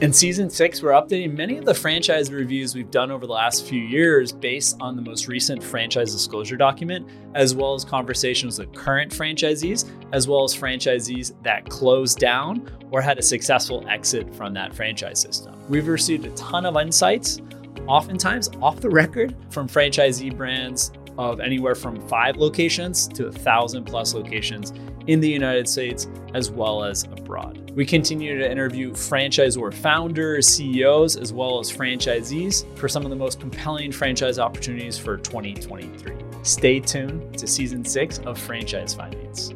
[0.00, 3.66] In season six, we're updating many of the franchise reviews we've done over the last
[3.66, 8.72] few years based on the most recent franchise disclosure document, as well as conversations with
[8.72, 14.54] current franchisees, as well as franchisees that closed down or had a successful exit from
[14.54, 15.56] that franchise system.
[15.68, 17.40] We've received a ton of insights,
[17.88, 23.82] oftentimes off the record, from franchisee brands of anywhere from five locations to a thousand
[23.82, 24.72] plus locations
[25.08, 27.72] in the United States as well as abroad.
[27.74, 33.16] We continue to interview franchisor founders, CEOs, as well as franchisees for some of the
[33.16, 36.14] most compelling franchise opportunities for 2023.
[36.42, 39.54] Stay tuned to season six of Franchise Findings.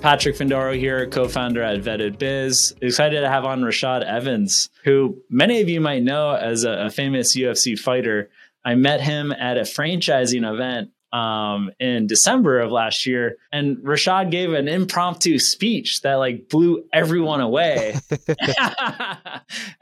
[0.00, 2.74] Patrick Findaro here, co-founder at Vetted Biz.
[2.80, 7.36] Excited to have on Rashad Evans, who many of you might know as a famous
[7.36, 8.30] UFC fighter.
[8.64, 14.30] I met him at a franchising event um, in December of last year, and Rashad
[14.30, 17.94] gave an impromptu speech that like blew everyone away.
[18.28, 18.46] and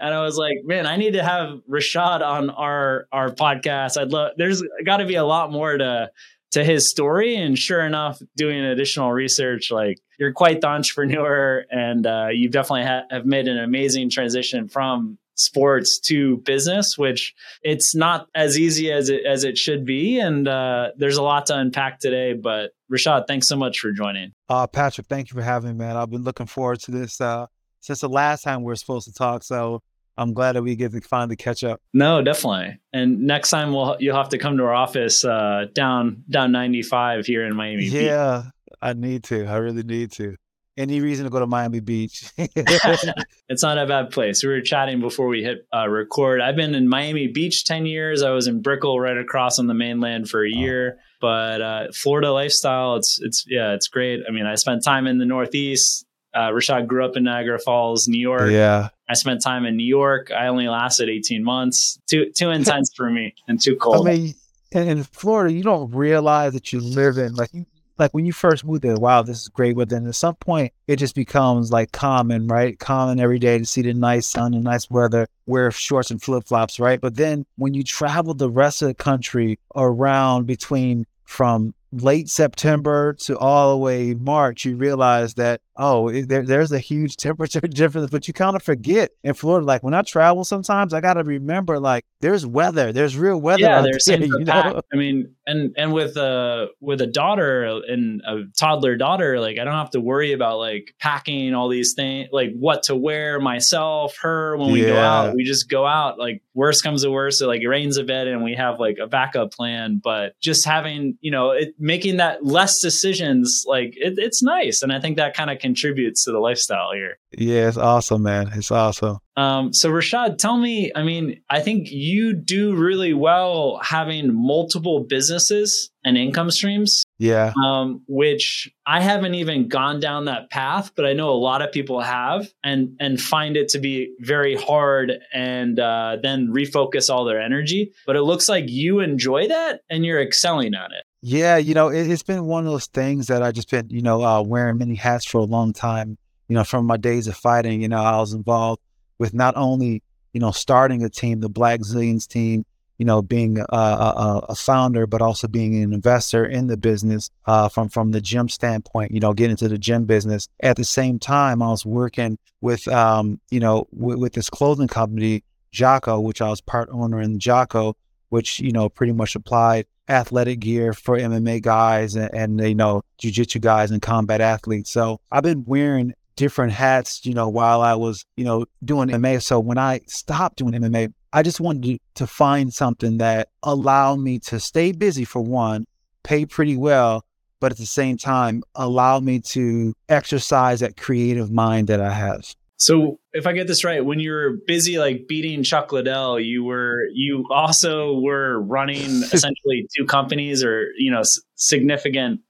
[0.00, 4.00] I was like, man, I need to have Rashad on our our podcast.
[4.00, 4.32] I'd love.
[4.36, 6.10] There's got to be a lot more to
[6.52, 12.06] to his story, and sure enough, doing additional research, like you're quite the entrepreneur, and
[12.06, 17.94] uh, you definitely ha- have made an amazing transition from sports to business, which it's
[17.94, 20.18] not as easy as it as it should be.
[20.18, 22.32] And uh, there's a lot to unpack today.
[22.32, 24.32] But Rashad, thanks so much for joining.
[24.48, 25.96] Uh, Patrick, thank you for having me, man.
[25.96, 27.46] I've been looking forward to this uh,
[27.80, 29.42] since the last time we were supposed to talk.
[29.42, 29.82] So
[30.16, 31.80] I'm glad that we get to finally catch up.
[31.92, 32.78] No, definitely.
[32.92, 37.26] And next time we'll you'll have to come to our office uh, down down 95
[37.26, 37.84] here in Miami.
[37.84, 38.52] Yeah, Beach.
[38.80, 39.46] I need to.
[39.46, 40.36] I really need to
[40.76, 42.24] any reason to go to Miami Beach.
[42.38, 44.42] it's not a bad place.
[44.42, 46.40] We were chatting before we hit uh, record.
[46.40, 48.22] I've been in Miami Beach 10 years.
[48.22, 50.58] I was in Brickell right across on the mainland for a oh.
[50.58, 50.98] year.
[51.20, 54.20] But uh, Florida lifestyle, it's it's yeah, it's great.
[54.28, 56.04] I mean, I spent time in the Northeast.
[56.34, 58.50] Uh, Rashad grew up in Niagara Falls, New York.
[58.50, 60.30] Yeah, I spent time in New York.
[60.30, 61.98] I only lasted 18 months.
[62.08, 64.06] Too too intense for me and too cold.
[64.06, 64.34] I mean,
[64.72, 67.64] in Florida, you don't realize that you live in like you
[67.98, 69.76] like when you first move there, wow, this is great.
[69.76, 72.78] But then at some point, it just becomes like common, right?
[72.78, 76.46] Common every day to see the nice sun and nice weather, wear shorts and flip
[76.46, 77.00] flops, right?
[77.00, 83.12] But then when you travel the rest of the country around between from late September
[83.12, 88.10] to all the way March, you realize that oh, there, there's a huge temperature difference,
[88.10, 89.66] but you kind of forget in Florida.
[89.66, 93.62] Like when I travel, sometimes I got to remember like there's weather, there's real weather.
[93.62, 94.80] Yeah, there's there, you know?
[94.92, 99.64] I mean, and and with a with a daughter and a toddler daughter, like I
[99.64, 104.16] don't have to worry about like packing all these things, like what to wear myself,
[104.22, 104.92] her when we yeah.
[104.92, 105.34] go out.
[105.34, 106.18] We just go out.
[106.18, 108.98] Like worst comes to worst, so like it rains a bit, and we have like
[109.00, 110.00] a backup plan.
[110.02, 114.92] But just having you know it making that less decisions, like it, it's nice, and
[114.92, 117.18] I think that kind of contributes to the lifestyle here.
[117.38, 118.50] Yeah, it's awesome, man.
[118.54, 119.18] It's awesome.
[119.36, 125.06] Um, so Rashad, tell me, I mean, I think you do really well having multiple
[125.08, 127.02] businesses and income streams.
[127.18, 127.52] Yeah.
[127.64, 131.72] Um, which I haven't even gone down that path, but I know a lot of
[131.72, 137.24] people have and and find it to be very hard and uh, then refocus all
[137.24, 137.92] their energy.
[138.06, 141.04] But it looks like you enjoy that and you're excelling at it.
[141.26, 144.02] Yeah, you know, it, has been one of those things that I just been, you
[144.02, 146.18] know, uh, wearing many hats for a long time.
[146.48, 148.82] You know, from my days of fighting, you know, I was involved
[149.18, 150.02] with not only,
[150.34, 152.66] you know, starting a team, the Blackzilians team,
[152.98, 157.30] you know, being a, a, a founder, but also being an investor in the business
[157.46, 159.10] uh, from from the gym standpoint.
[159.10, 160.50] You know, getting into the gym business.
[160.60, 164.88] At the same time, I was working with, um, you know, w- with this clothing
[164.88, 165.42] company,
[165.72, 167.94] Jaco, which I was part owner in Jaco,
[168.34, 173.00] which you know pretty much applied athletic gear for MMA guys and, and you know
[173.18, 174.90] jiu-jitsu guys and combat athletes.
[174.90, 179.40] So I've been wearing different hats, you know, while I was, you know, doing MMA.
[179.40, 184.40] So when I stopped doing MMA, I just wanted to find something that allowed me
[184.40, 185.86] to stay busy for one,
[186.24, 187.24] pay pretty well,
[187.60, 192.52] but at the same time allow me to exercise that creative mind that I have.
[192.76, 196.64] So if I get this right, when you were busy like beating Chuck Liddell, you
[196.64, 202.40] were you also were running essentially two companies or you know s- significant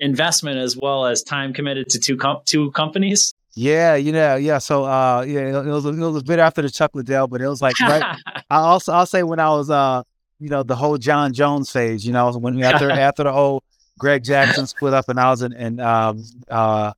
[0.00, 3.32] investment as well as time committed to two com- two companies.
[3.54, 4.58] Yeah, you know, yeah.
[4.58, 7.48] So, uh, yeah, it was, it was a bit after the Chuck Liddell, but it
[7.48, 8.16] was like right.
[8.50, 10.02] I also I'll say when I was uh,
[10.38, 12.04] you know, the whole Jon Jones phase.
[12.04, 13.62] You know, when after after the whole
[13.98, 16.92] Greg Jackson split up, and I was in, in um, uh,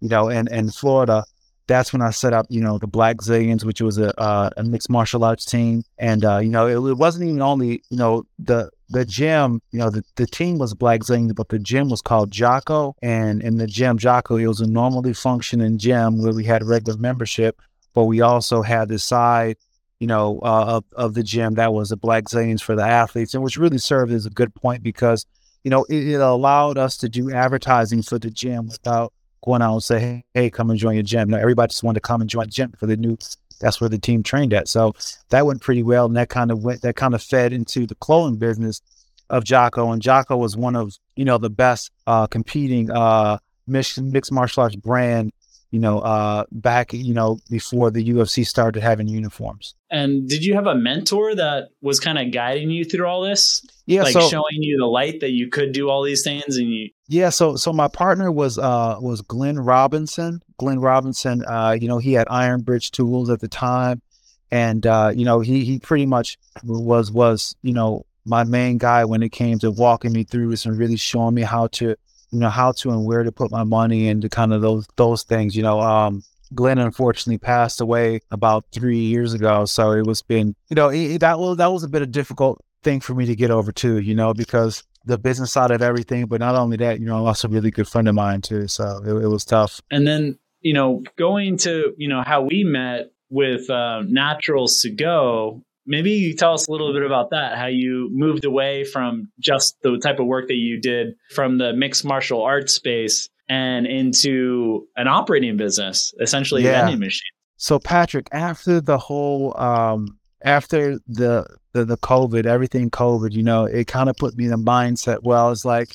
[0.00, 1.24] you know, in in Florida
[1.70, 4.90] that's when I set up, you know, the Blackzilians, which was a, uh, a mixed
[4.90, 5.84] martial arts team.
[5.98, 9.78] And, uh, you know, it, it, wasn't even only, you know, the the gym, you
[9.78, 12.94] know, the, the team was Blackzilians, but the gym was called Jaco.
[13.02, 16.98] And in the gym, Jaco, it was a normally functioning gym where we had regular
[16.98, 17.62] membership.
[17.94, 19.56] but we also had this side,
[20.00, 23.44] you know, uh, of, of the gym that was the Blackzilians for the athletes, and
[23.44, 25.24] which really served as a good point because,
[25.62, 29.12] you know, it, it allowed us to do advertising for the gym without
[29.44, 31.30] going out and say, hey, come and join your gym.
[31.30, 33.16] No, everybody just wanted to come and join the gym for the new.
[33.60, 34.68] That's where the team trained at.
[34.68, 34.94] So
[35.28, 37.94] that went pretty well, and that kind of went that kind of fed into the
[37.94, 38.80] clothing business
[39.28, 39.92] of Jaco.
[39.92, 44.76] And Jaco was one of you know the best uh, competing uh, mixed martial arts
[44.76, 45.32] brand
[45.70, 49.74] you know, uh, back, you know, before the UFC started having uniforms.
[49.90, 53.64] And did you have a mentor that was kind of guiding you through all this?
[53.86, 56.68] Yeah, like so, showing you the light that you could do all these things, and
[56.68, 56.90] you.
[57.08, 60.40] Yeah, so so my partner was uh was Glenn Robinson.
[60.58, 64.02] Glenn Robinson, uh, you know, he had Iron Bridge Tools at the time,
[64.50, 69.04] and uh, you know, he he pretty much was was you know my main guy
[69.04, 71.96] when it came to walking me through this and really showing me how to
[72.30, 75.22] you know, how to and where to put my money into kind of those those
[75.22, 75.56] things.
[75.56, 76.22] You know, um,
[76.54, 81.18] Glenn unfortunately passed away about three years ago, so it was been, you know, it,
[81.18, 84.00] that was that was a bit of difficult thing for me to get over too.
[84.00, 87.28] You know, because the business side of everything, but not only that, you know, I
[87.28, 88.68] also a really good friend of mine too.
[88.68, 89.80] So it, it was tough.
[89.90, 96.12] And then, you know, going to you know how we met with uh, Naturals2Go maybe
[96.12, 99.98] you tell us a little bit about that how you moved away from just the
[99.98, 105.08] type of work that you did from the mixed martial arts space and into an
[105.08, 106.82] operating business essentially yeah.
[106.82, 113.32] vending machine so patrick after the whole um after the the, the covid everything covid
[113.32, 115.94] you know it kind of put me in the mindset well it's like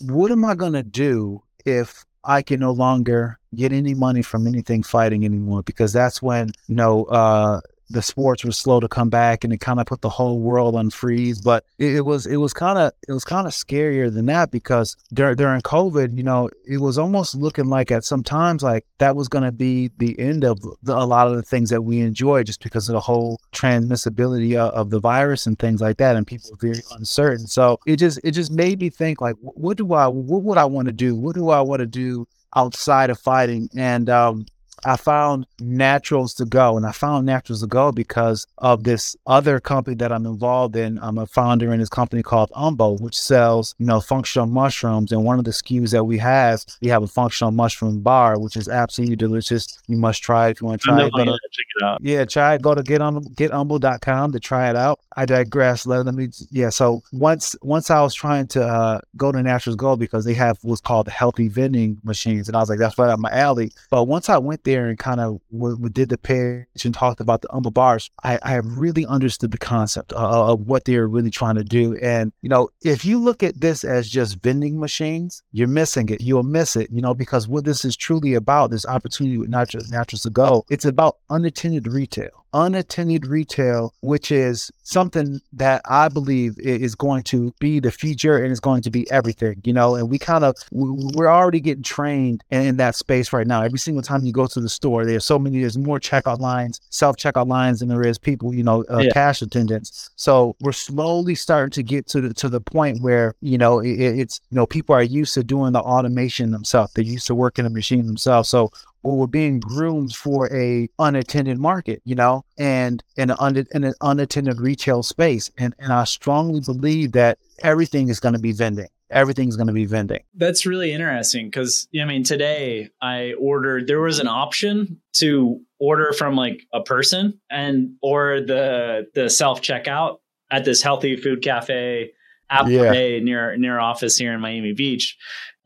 [0.00, 4.46] what am i going to do if I can no longer get any money from
[4.46, 7.60] anything fighting anymore because that's when you know uh,
[7.90, 10.74] the sports were slow to come back and it kind of put the whole world
[10.74, 14.12] on freeze but it, it was it was kind of it was kind of scarier
[14.12, 18.22] than that because during, during covid you know it was almost looking like at some
[18.22, 21.42] times like that was going to be the end of the, a lot of the
[21.42, 25.58] things that we enjoy just because of the whole transmissibility of, of the virus and
[25.58, 27.46] things like that and people were very uncertain.
[27.46, 30.64] So it just it just made me think like what do i what would i
[30.64, 31.14] want to do?
[31.14, 33.68] What do i want to do outside of fighting?
[33.76, 34.46] And um
[34.86, 40.76] I found Naturals2Go, and I found Naturals2Go because of this other company that I'm involved
[40.76, 41.00] in.
[41.02, 45.10] I'm a founder in this company called Umbo, which sells, you know, functional mushrooms.
[45.10, 48.56] And one of the SKUs that we have, we have a functional mushroom bar, which
[48.56, 49.76] is absolutely delicious.
[49.88, 51.12] You must try it if you want to try it.
[51.12, 52.00] Go to, check it out.
[52.00, 52.62] Yeah, try it.
[52.62, 55.00] Go to get on getumbo.com to try it out.
[55.16, 55.84] I digress.
[55.84, 56.68] Let, let me, yeah.
[56.70, 60.58] So once once I was trying to uh, go to Naturals Go because they have
[60.62, 63.72] what's called healthy vending machines, and I was like, that's right up my alley.
[63.90, 67.20] But once I went there and kind of w- w- did the pitch and talked
[67.20, 71.30] about the Umbo bars, I, I really understood the concept of, of what they're really
[71.30, 71.96] trying to do.
[71.96, 76.20] And, you know, if you look at this as just vending machines, you're missing it.
[76.20, 79.90] You'll miss it, you know, because what this is truly about, this opportunity with Naturals,
[79.90, 87.22] Naturals2Go, it's about unattended retail unattended retail, which is something that I believe is going
[87.24, 89.94] to be the future and is going to be everything, you know.
[89.94, 93.62] And we kind of we're already getting trained in, that space right now.
[93.62, 96.80] Every single time you go to the store, there's so many, there's more checkout lines,
[96.90, 99.10] self checkout lines than there is people, you know, uh, yeah.
[99.12, 100.10] cash attendants.
[100.16, 103.98] So we're slowly starting to get to the to the point where you know it,
[104.00, 106.92] it's you know people are used to doing the automation themselves.
[106.94, 108.48] They're used to working the machine themselves.
[108.48, 108.70] So
[109.06, 113.84] or we're being groomed for a unattended market, you know, and in an, un- in
[113.84, 115.48] an unattended retail space.
[115.56, 118.88] And, and I strongly believe that everything is going to be vending.
[119.08, 120.24] Everything's going to be vending.
[120.34, 126.12] That's really interesting because, I mean, today I ordered, there was an option to order
[126.12, 130.18] from like a person and or the the self checkout
[130.50, 132.10] at this healthy food cafe
[132.50, 133.20] apple yeah.
[133.20, 135.16] near near office here in Miami Beach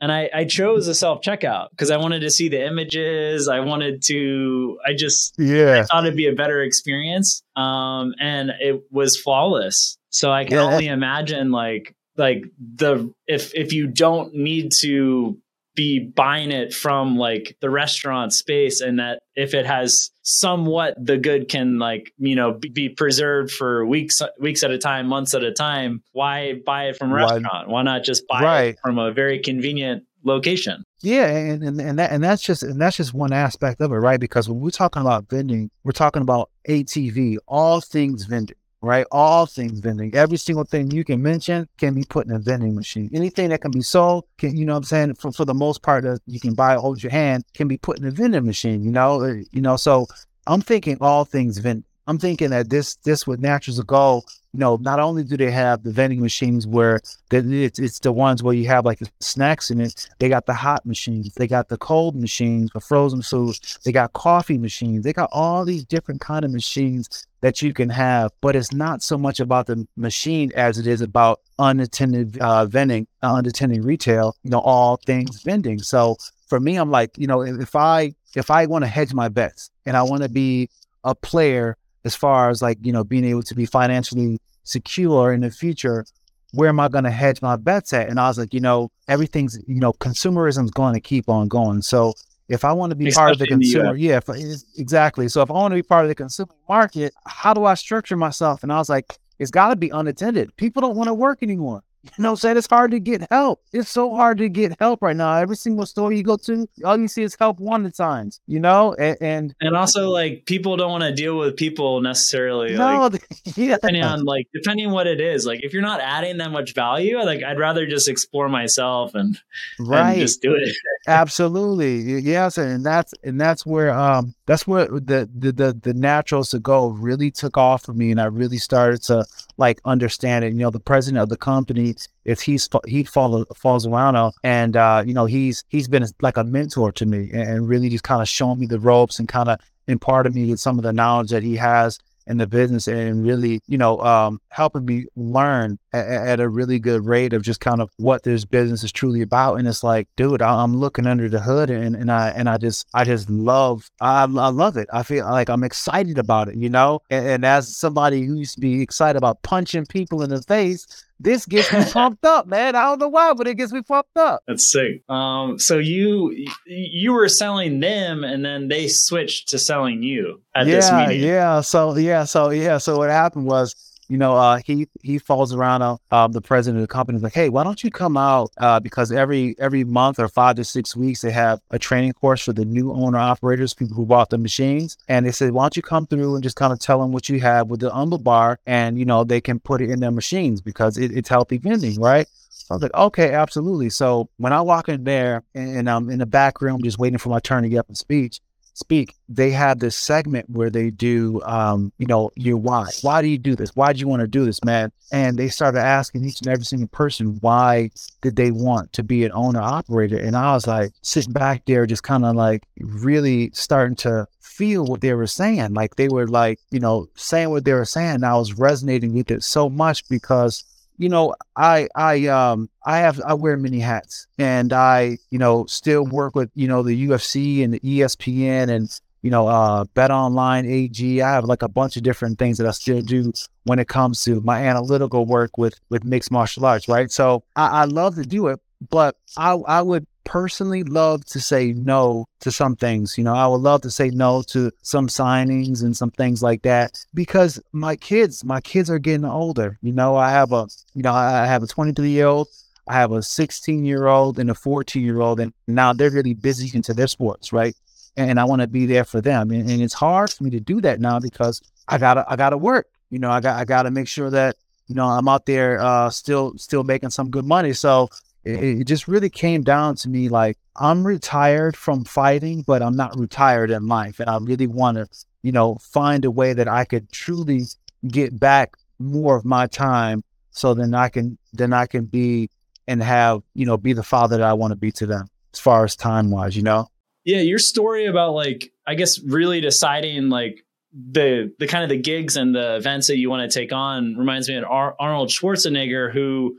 [0.01, 3.49] and I, I chose a self checkout because I wanted to see the images.
[3.49, 7.43] I wanted to, I just, yeah, I thought it'd be a better experience.
[7.55, 9.99] Um, and it was flawless.
[10.09, 10.63] So I can yeah.
[10.63, 15.39] only imagine like, like the, if, if you don't need to
[15.75, 21.17] be buying it from like the restaurant space and that if it has somewhat the
[21.17, 25.43] good can like you know be, preserved for weeks weeks at a time months at
[25.43, 27.69] a time why buy it from a restaurant?
[27.69, 28.65] Why, why not just buy right.
[28.75, 30.85] it from a very convenient location?
[31.03, 33.97] Yeah and, and and that and that's just and that's just one aspect of it
[33.97, 34.21] right?
[34.21, 39.07] Because when we're talking about vending we're talking about atv all things vending right?
[39.11, 40.15] All things vending.
[40.15, 43.11] Every single thing you can mention can be put in a vending machine.
[43.13, 45.15] Anything that can be sold, can you know what I'm saying?
[45.15, 47.99] For, for the most part that you can buy, hold your hand, can be put
[47.99, 49.23] in a vending machine, you know?
[49.23, 50.07] Uh, you know, so
[50.47, 51.85] I'm thinking all things vending.
[52.07, 55.93] I'm thinking that this this with Naturals2Go you know, not only do they have the
[55.93, 60.29] vending machines where it's, it's the ones where you have like snacks in it, they
[60.29, 64.59] got the hot machines, they got the cold machines for frozen foods, they got coffee
[64.59, 68.73] machines, they got all these different kind of machines that you can have, but it's
[68.73, 73.85] not so much about the machine as it is about unattended uh, vending, uh, unattended
[73.85, 75.79] retail, you know, all things vending.
[75.79, 76.17] So
[76.49, 79.71] for me, I'm like, you know, if I if I want to hedge my bets
[79.87, 80.69] and I want to be
[81.05, 85.41] a player as far as like, you know, being able to be financially secure in
[85.41, 86.05] the future,
[86.53, 88.09] where am I going to hedge my bets at?
[88.09, 91.49] And I was like, you know, everything's, you know, consumerism is going to keep on
[91.49, 91.83] going.
[91.83, 92.15] So
[92.49, 94.29] if I want to be Especially part of the consumer, the yeah, if,
[94.77, 95.29] exactly.
[95.29, 98.17] So if I want to be part of the consumer market, how do I structure
[98.17, 98.63] myself?
[98.63, 100.55] And I was like, it's got to be unattended.
[100.57, 101.83] People don't want to work anymore.
[102.17, 102.57] You know what I'm saying?
[102.57, 103.63] It's hard to get help.
[103.73, 105.37] It's so hard to get help right now.
[105.37, 108.95] Every single store you go to, all you see is help wanted signs, you know?
[108.95, 112.75] And and, and also like people don't want to deal with people necessarily.
[112.75, 113.27] No, like,
[113.57, 113.75] yeah.
[113.75, 115.45] depending on like depending what it is.
[115.45, 119.39] Like if you're not adding that much value, like I'd rather just explore myself and,
[119.79, 120.13] right.
[120.13, 120.75] And just do it.
[121.07, 122.21] Absolutely.
[122.21, 122.57] Yes.
[122.57, 127.59] And that's and that's where um that's where the the the, the Naturals2Go really took
[127.59, 129.27] off for me and I really started to
[129.59, 130.53] like understand it.
[130.53, 131.90] You know, the president of the company
[132.25, 136.45] is he's he follow falls around and uh, you know he's he's been like a
[136.45, 139.49] mentor to me and, and really just kind of showing me the ropes and kind
[139.49, 141.99] of imparted me with some of the knowledge that he has
[142.31, 146.79] in the business and really, you know, um, helping me learn at, at, a really
[146.79, 149.57] good rate of just kind of what this business is truly about.
[149.57, 152.59] And it's like, dude, I, am looking under the hood and, and I and I
[152.59, 154.89] just I just love I, I love it.
[154.93, 157.01] I feel like I'm excited about it, you know.
[157.11, 160.87] And, and as somebody who used to be excited about punching people in the face,
[161.21, 162.75] this gets me pumped up, man.
[162.75, 164.43] I don't know why, but it gets me pumped up.
[164.49, 165.03] That's sick.
[165.09, 166.35] Um, so you
[166.67, 171.23] you were selling them, and then they switched to selling you at yeah, this meeting.
[171.23, 171.61] Yeah.
[171.61, 172.25] So yeah.
[172.25, 172.79] So yeah.
[172.79, 173.75] So what happened was
[174.11, 177.33] you know, uh, he he falls around uh, uh, the president of the company like,
[177.33, 178.51] hey, why don't you come out?
[178.59, 182.43] Uh, because every every month or five to six weeks they have a training course
[182.43, 185.77] for the new owner operators, people who bought the machines, and they said, why don't
[185.77, 188.21] you come through and just kind of tell them what you have with the Umbo
[188.21, 191.59] bar, and you know they can put it in their machines because it, it's healthy
[191.59, 192.27] vending, right?
[192.49, 193.91] So I was like, okay, absolutely.
[193.91, 197.19] So when I walk in there and, and I'm in the back room just waiting
[197.19, 198.41] for my turn to get up and speech,
[198.75, 202.87] speak, they have this segment where they do, um, you know, your why.
[203.03, 203.75] Why do you do this?
[203.77, 204.93] Why do you want to do this, man?
[205.13, 207.91] And they started asking each and every single person why
[208.23, 210.19] did they want to be an owner operator.
[210.19, 214.85] And I was like sitting back there, just kind of like really starting to feel
[214.85, 215.75] what they were saying.
[215.75, 218.17] Like they were like, you know, saying what they were saying.
[218.17, 220.65] And I was resonating with it so much because
[221.01, 225.65] you know, I I um I have I wear many hats and I, you know,
[225.65, 231.23] still work with, you know, the UFC and the ESPN and you know, uh, BetOnline.ag.
[231.23, 233.33] I have like a bunch of different things that I still do
[233.65, 237.11] when it comes to my analytical work with with mixed martial arts, right?
[237.11, 241.73] So I, I love to do it, but I I would personally love to say
[241.73, 243.19] no to some things.
[243.19, 246.63] You know, I would love to say no to some signings and some things like
[246.63, 249.77] that because my kids, my kids are getting older.
[249.83, 252.47] You know, I have a, you know, I have a 23 year old,
[252.87, 256.35] I have a 16 year old and a 14 year old, and now they're really
[256.35, 257.75] busy into their sports, right?
[258.17, 260.61] And I want to be there for them, and, and it's hard for me to
[260.61, 262.87] do that now because I gotta, I gotta work.
[263.11, 264.55] You know, I got, I gotta make sure that
[264.87, 267.73] you know I'm out there uh, still, still making some good money.
[267.73, 268.11] So
[268.45, 272.97] it, it just really came down to me like I'm retired from fighting, but I'm
[272.97, 274.21] not retired in life.
[274.21, 275.09] And I really want to,
[275.43, 277.65] you know, find a way that I could truly
[278.07, 282.51] get back more of my time so then I can then I can be
[282.87, 285.61] and have, you know, be the father that I want to be to them as
[285.61, 286.89] far as time wise, you know?
[287.25, 291.99] Yeah, your story about like I guess really deciding like the the kind of the
[291.99, 295.29] gigs and the events that you want to take on reminds me of Ar- Arnold
[295.29, 296.59] Schwarzenegger who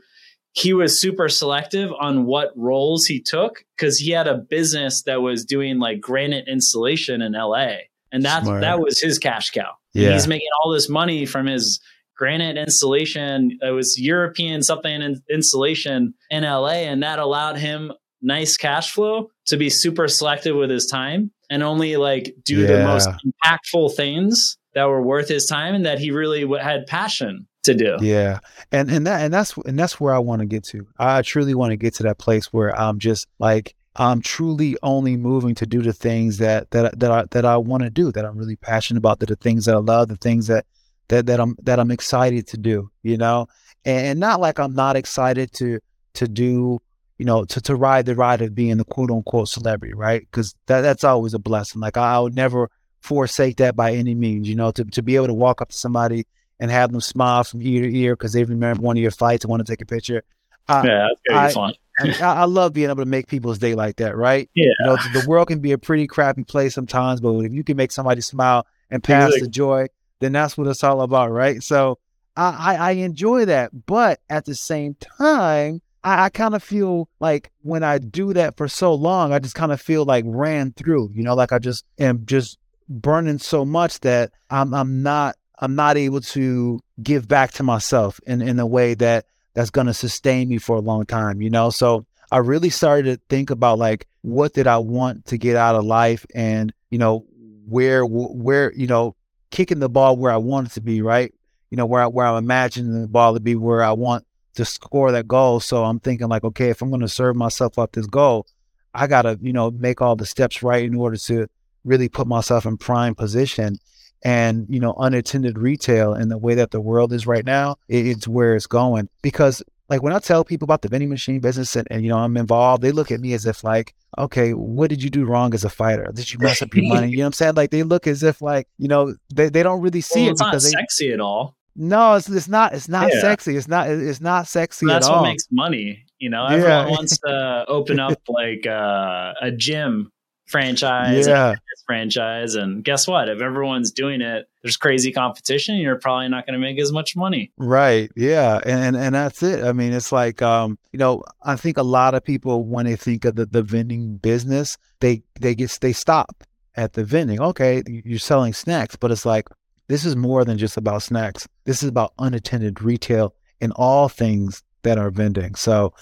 [0.52, 5.22] he was super selective on what roles he took because he had a business that
[5.22, 7.76] was doing like granite installation in LA.
[8.12, 9.72] And that's that was his cash cow.
[9.94, 10.12] Yeah.
[10.12, 11.80] he's making all this money from his
[12.16, 13.58] granite installation.
[13.62, 19.30] It was European something in, installation in LA, and that allowed him nice cash flow
[19.46, 22.66] to be super selective with his time and only like do yeah.
[22.66, 23.08] the most
[23.44, 27.96] impactful things that were worth his time and that he really had passion to do.
[28.00, 28.40] Yeah.
[28.70, 30.86] And and that and that's and that's where I want to get to.
[30.98, 35.16] I truly want to get to that place where I'm just like I'm truly only
[35.16, 38.24] moving to do the things that that that I that I want to do, that
[38.24, 40.66] I'm really passionate about, that the things that I love, the things that
[41.08, 43.46] that that I'm that I'm excited to do, you know?
[43.84, 45.80] And not like I'm not excited to
[46.14, 46.80] to do,
[47.18, 50.20] you know, to to ride the ride of being the quote unquote celebrity, right?
[50.20, 51.80] Because that that's always a blessing.
[51.80, 55.16] Like I, I would never forsake that by any means, you know, to to be
[55.16, 56.26] able to walk up to somebody
[56.62, 59.44] and have them smile from ear to ear because they remember one of your fights
[59.44, 60.22] and want to take a picture.
[60.68, 61.72] I, yeah, that's I.
[61.98, 64.48] I, I, love being able to make people's day like that, right?
[64.54, 64.66] Yeah.
[64.78, 67.76] You know, the world can be a pretty crappy place sometimes, but if you can
[67.76, 69.40] make somebody smile and pass exactly.
[69.40, 69.86] the joy,
[70.20, 71.60] then that's what it's all about, right?
[71.64, 71.98] So
[72.36, 73.72] I, I, enjoy that.
[73.86, 78.56] But at the same time, I, I kind of feel like when I do that
[78.56, 81.58] for so long, I just kind of feel like ran through, you know, like I
[81.58, 82.56] just am just
[82.88, 88.20] burning so much that I'm I'm not I'm not able to give back to myself
[88.26, 91.70] in, in a way that that's gonna sustain me for a long time, you know?
[91.70, 95.74] So I really started to think about like what did I want to get out
[95.74, 97.26] of life and, you know,
[97.66, 99.14] where where, you know,
[99.50, 101.32] kicking the ball where I want it to be, right?
[101.70, 104.64] You know, where I, where I'm imagining the ball to be where I want to
[104.64, 105.60] score that goal.
[105.60, 108.46] So I'm thinking like, okay, if I'm going to serve myself up this goal,
[108.94, 111.46] I got to, you know, make all the steps right in order to
[111.84, 113.78] really put myself in prime position.
[114.24, 118.28] And, you know, unattended retail and the way that the world is right now, it's
[118.28, 119.08] where it's going.
[119.20, 122.18] Because like when I tell people about the vending machine business and, and, you know
[122.18, 125.52] I'm involved, they look at me as if like, okay, what did you do wrong
[125.54, 126.10] as a fighter?
[126.14, 127.10] Did you mess up your money?
[127.10, 127.54] You know what I'm saying?
[127.56, 130.38] Like they look as if like, you know, they, they don't really see well, it
[130.38, 131.56] because it's not they, sexy at all.
[131.74, 133.20] No, it's it's not it's not yeah.
[133.20, 133.56] sexy.
[133.56, 136.04] It's not it's not sexy that's what makes money.
[136.18, 136.90] You know, everyone yeah.
[136.90, 140.10] wants to open up like uh, a gym
[140.52, 141.54] franchise, yeah.
[141.86, 143.28] franchise, and guess what?
[143.28, 145.76] If everyone's doing it, there's crazy competition.
[145.76, 147.50] You're probably not going to make as much money.
[147.56, 148.12] Right.
[148.14, 148.60] Yeah.
[148.64, 149.64] And and that's it.
[149.64, 152.94] I mean, it's like um, you know, I think a lot of people when they
[152.94, 156.44] think of the, the vending business, they they get they stop
[156.76, 157.40] at the vending.
[157.40, 159.48] Okay, you're selling snacks, but it's like
[159.88, 161.48] this is more than just about snacks.
[161.64, 165.54] This is about unattended retail and all things that are vending.
[165.54, 165.94] So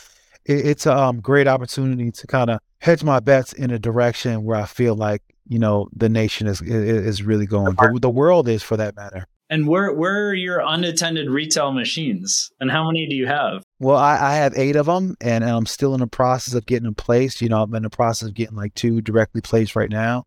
[0.45, 4.43] it, it's a um, great opportunity to kind of hedge my bets in a direction
[4.45, 7.75] where I feel like you know the nation is is really going.
[7.77, 9.27] The, the world is, for that matter.
[9.49, 12.51] And where where are your unattended retail machines?
[12.61, 13.65] And how many do you have?
[13.81, 16.85] Well, I, I have eight of them, and, I'm still in the process of getting
[16.85, 17.43] them placed.
[17.43, 20.27] You know, I'm in the process of getting like two directly placed right now.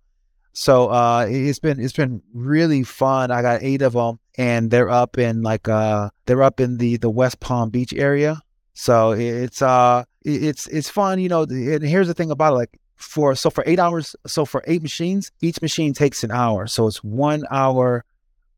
[0.52, 3.32] So uh, it's been it's been really fun.
[3.32, 6.98] I got eight of them, and they're up in like uh they're up in the
[6.98, 8.42] the West Palm Beach area.
[8.74, 11.44] So it's uh it's it's fun, you know.
[11.44, 14.82] And here's the thing about it, like for so for eight hours, so for eight
[14.82, 16.68] machines, each machine takes an hour.
[16.68, 18.06] So it's one hour,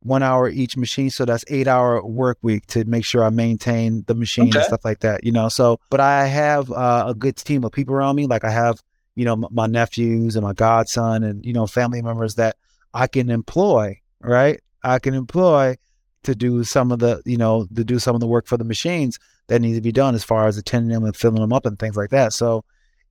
[0.02, 1.10] one hour each machine.
[1.10, 4.60] So that's eight hour work week to make sure I maintain the machine okay.
[4.60, 5.50] and stuff like that, you know.
[5.50, 8.28] So, but I have uh, a good team of people around me.
[8.28, 8.82] Like I have
[9.16, 12.58] you know, m- my nephews and my godson and, you know, family members that
[12.94, 14.60] I can employ, right?
[14.84, 15.78] I can employ
[16.26, 18.64] to do some of the, you know, to do some of the work for the
[18.64, 21.66] machines that need to be done as far as attending them and filling them up
[21.66, 22.34] and things like that.
[22.34, 22.64] So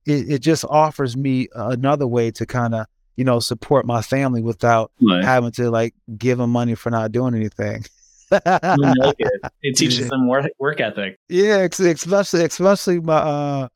[0.05, 4.41] it, it just offers me another way to kind of, you know, support my family
[4.41, 5.23] without right.
[5.23, 7.85] having to like give them money for not doing anything.
[8.31, 9.41] it.
[9.61, 11.17] it teaches them work, work ethic.
[11.29, 13.67] Yeah, especially especially my uh,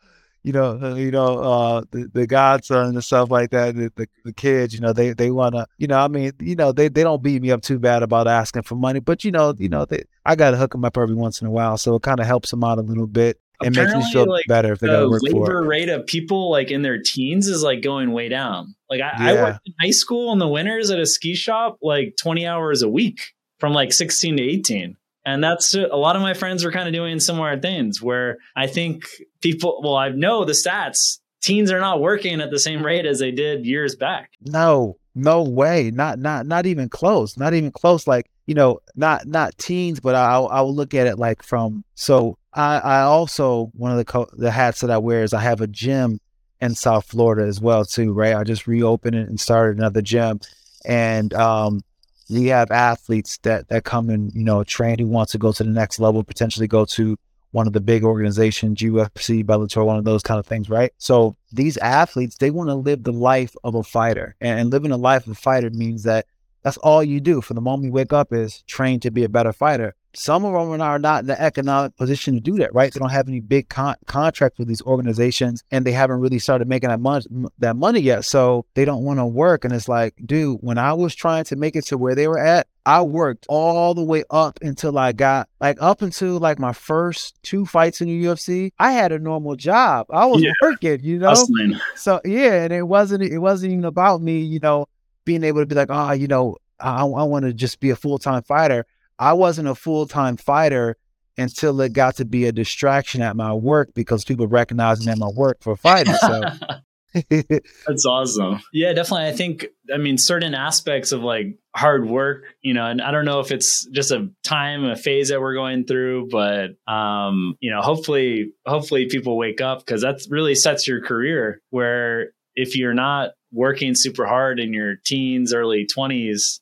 [0.44, 4.08] you know, uh, you know, uh, the, the godson and stuff like that, the, the,
[4.24, 6.88] the kids, you know, they, they want to, you know, I mean, you know, they,
[6.88, 9.70] they don't beat me up too bad about asking for money, but you know, you
[9.70, 11.78] know, they, I got to hook them up every once in a while.
[11.78, 14.30] So it kind of helps them out a little bit and Apparently, makes me feel
[14.30, 15.34] like, better if they got to work for it.
[15.34, 18.76] labor rate of people like in their teens is like going way down.
[18.90, 19.40] Like I, yeah.
[19.40, 22.82] I worked in high school in the winters at a ski shop, like 20 hours
[22.82, 24.96] a week from like 16 to 18.
[25.26, 28.68] And that's a lot of my friends were kind of doing similar things where I
[28.68, 29.04] think
[29.42, 33.20] people, well, I know the stats, teens are not working at the same rate as
[33.20, 34.32] they did years back.
[34.42, 35.92] No, no way.
[35.92, 37.38] Not, not, not even close.
[37.38, 38.08] Not even close.
[38.08, 41.84] Like, you know, not, not teens, but I, I will look at it like from,
[41.96, 45.42] so I, I also, one of the, co- the hats that I wear is I
[45.42, 46.20] have a gym
[46.62, 48.36] in South Florida as well too, right?
[48.36, 50.40] I just reopened it and started another gym.
[50.86, 51.82] And, um,
[52.30, 55.64] you have athletes that that come and you know train who wants to go to
[55.64, 57.18] the next level, potentially go to
[57.52, 60.94] one of the big organizations, UFC, Bellator, one of those kind of things, right?
[61.00, 64.92] So these athletes, they want to live the life of a fighter, and, and living
[64.92, 66.28] a life of a fighter means that
[66.62, 69.30] that's all you do from the moment you wake up is train to be a
[69.30, 69.96] better fighter.
[70.14, 72.92] Some of them are not in the economic position to do that, right?
[72.92, 76.68] They don't have any big con- contracts with these organizations, and they haven't really started
[76.68, 77.26] making that money
[77.60, 78.26] that money yet.
[78.26, 79.66] So they don't want to work.
[79.66, 82.40] And it's like, dude, when I was trying to make it to where they were
[82.40, 86.74] at, I worked all the way up until I got like up until like my
[86.74, 88.72] first two fights in the UFC.
[88.80, 90.08] I had a normal job.
[90.10, 90.54] I was yeah.
[90.62, 91.30] working, you know.
[91.30, 91.80] Hustling.
[91.96, 94.88] So yeah, and it wasn't it wasn't even about me, you know,
[95.24, 97.96] being able to be like, oh, you know, I, I want to just be a
[97.96, 98.88] full time fighter.
[99.20, 100.98] I wasn't a full time fighter
[101.38, 105.18] until it got to be a distraction at my work because people recognized me at
[105.18, 106.14] my work for fighting.
[106.16, 106.42] So
[107.30, 108.62] That's awesome.
[108.72, 109.28] Yeah, definitely.
[109.28, 113.26] I think, I mean, certain aspects of like hard work, you know, and I don't
[113.26, 117.72] know if it's just a time, a phase that we're going through, but, um, you
[117.72, 122.94] know, hopefully, hopefully people wake up because that really sets your career where if you're
[122.94, 126.60] not working super hard in your teens, early 20s,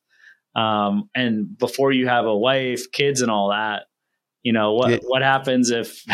[0.58, 3.84] um, and before you have a wife, kids, and all that,
[4.48, 4.98] you know what yeah.
[5.02, 6.04] what happens if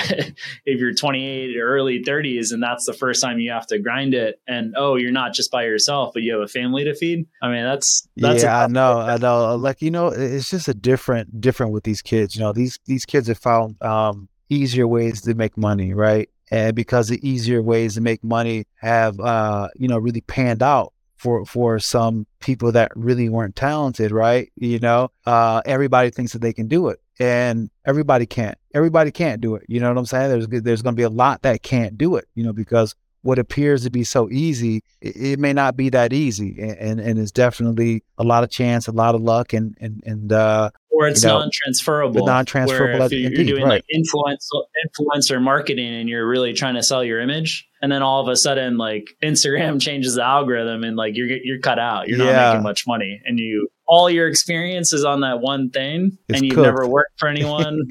[0.65, 4.15] if you're 28 or early 30s and that's the first time you have to grind
[4.15, 4.41] it?
[4.47, 7.27] And oh you're not just by yourself but you have a family to feed?
[7.43, 9.55] I mean that's that's yeah i know i know.
[9.55, 13.05] Like you know it's just a different different with these kids you know these these
[13.05, 16.27] kids have found um easier ways to make money right?
[16.49, 20.91] And because the easier ways to make money have uh you know really panned out
[21.23, 26.41] for for some people that really weren't talented right you know uh everybody thinks that
[26.41, 28.57] they can do it and everybody can't.
[28.73, 29.63] Everybody can't do it.
[29.67, 30.29] You know what I'm saying?
[30.29, 32.25] There's there's going to be a lot that can't do it.
[32.35, 36.11] You know because what appears to be so easy, it, it may not be that
[36.11, 39.77] easy, and, and, and it's definitely a lot of chance, a lot of luck, and
[39.79, 42.25] and and uh, or it's you know, non-transferable.
[42.25, 43.05] Non-transferable.
[43.05, 43.83] If you're, indeed, doing right.
[43.83, 48.21] like influencer influencer marketing and you're really trying to sell your image, and then all
[48.21, 52.07] of a sudden, like Instagram changes the algorithm, and like you're you're cut out.
[52.07, 52.31] You're yeah.
[52.31, 56.39] not making much money, and you all your experience is on that one thing, it's
[56.39, 56.65] and you've cooked.
[56.65, 57.81] never worked for anyone.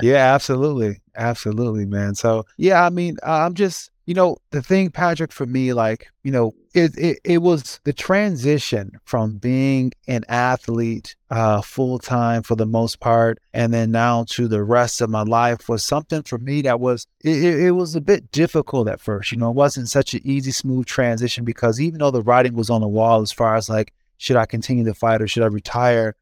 [0.00, 2.14] yeah, absolutely, absolutely, man.
[2.14, 6.32] So yeah, I mean, I'm just you know, the thing, Patrick, for me, like, you
[6.32, 12.56] know, it, it, it was the transition from being an athlete uh, full time for
[12.56, 16.38] the most part, and then now to the rest of my life was something for
[16.38, 19.30] me that was, it, it was a bit difficult at first.
[19.30, 22.70] You know, it wasn't such an easy, smooth transition because even though the writing was
[22.70, 25.46] on the wall as far as like, should I continue to fight or should I
[25.46, 26.16] retire?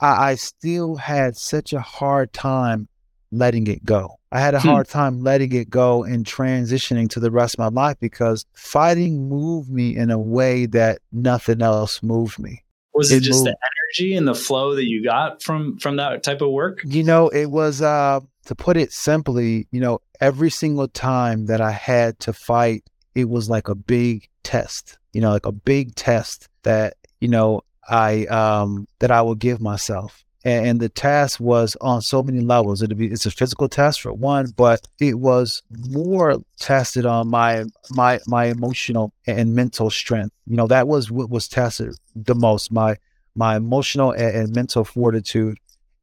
[0.00, 2.88] I, I still had such a hard time
[3.32, 4.18] letting it go.
[4.32, 4.68] I had a hmm.
[4.68, 9.28] hard time letting it go and transitioning to the rest of my life because fighting
[9.28, 12.62] moved me in a way that nothing else moved me.
[12.94, 13.48] Was it, it just moved.
[13.48, 13.56] the
[13.96, 16.80] energy and the flow that you got from from that type of work?
[16.84, 21.60] You know, it was uh to put it simply, you know, every single time that
[21.60, 24.98] I had to fight, it was like a big test.
[25.12, 29.60] You know, like a big test that, you know, I um that I would give
[29.60, 32.82] myself and, and the task was on so many levels.
[32.82, 37.64] It'd be it's a physical test for one, but it was more tested on my
[37.90, 40.34] my my emotional and mental strength.
[40.46, 42.72] You know, that was what was tested the most.
[42.72, 42.96] My
[43.34, 45.58] my emotional and, and mental fortitude,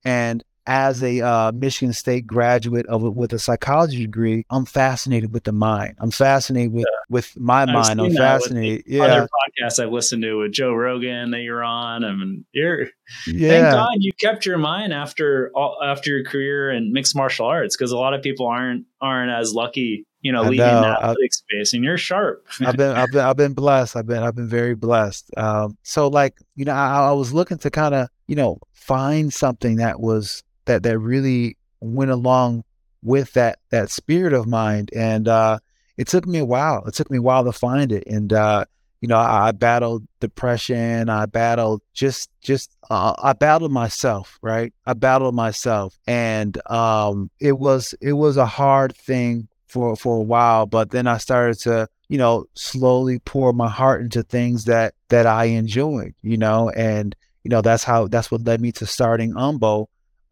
[0.06, 5.46] and as a uh, Michigan State graduate of with a psychology degree, I'm fascinated with
[5.46, 5.96] the mind.
[6.00, 7.00] I'm fascinated with yeah.
[7.10, 8.02] with my I've mind.
[8.02, 8.84] I'm fascinated.
[8.86, 9.04] yeah.
[9.04, 12.04] Other podcasts I've listened to with Joe Rogan that you're on.
[12.04, 12.88] I mean, you're
[13.26, 13.50] yeah.
[13.50, 17.78] thank God you kept your mind after all, after your career in mixed martial arts
[17.78, 20.06] because a lot of people aren't aren't as lucky.
[20.22, 20.82] You know, leaving know.
[20.82, 22.46] that athletic space, and you're sharp.
[22.60, 23.96] I've been, I've been, I've been blessed.
[23.96, 25.30] I've been, I've been very blessed.
[25.38, 29.32] Um, so, like, you know, I, I was looking to kind of, you know, find
[29.32, 32.64] something that was that that really went along
[33.02, 34.88] with that that spirit of mine.
[34.96, 35.60] And uh,
[35.98, 36.86] it took me a while.
[36.86, 38.04] It took me a while to find it.
[38.08, 38.66] And uh,
[39.02, 41.10] you know, I, I, battled depression.
[41.10, 44.40] I battled just just uh, I battled myself.
[44.42, 50.18] Right, I battled myself, and um, it was it was a hard thing for for
[50.18, 50.66] a while.
[50.66, 55.28] But then I started to you know slowly pour my heart into things that that
[55.28, 56.16] I enjoyed.
[56.24, 59.88] You know, and you know that's how that's what led me to starting Umbo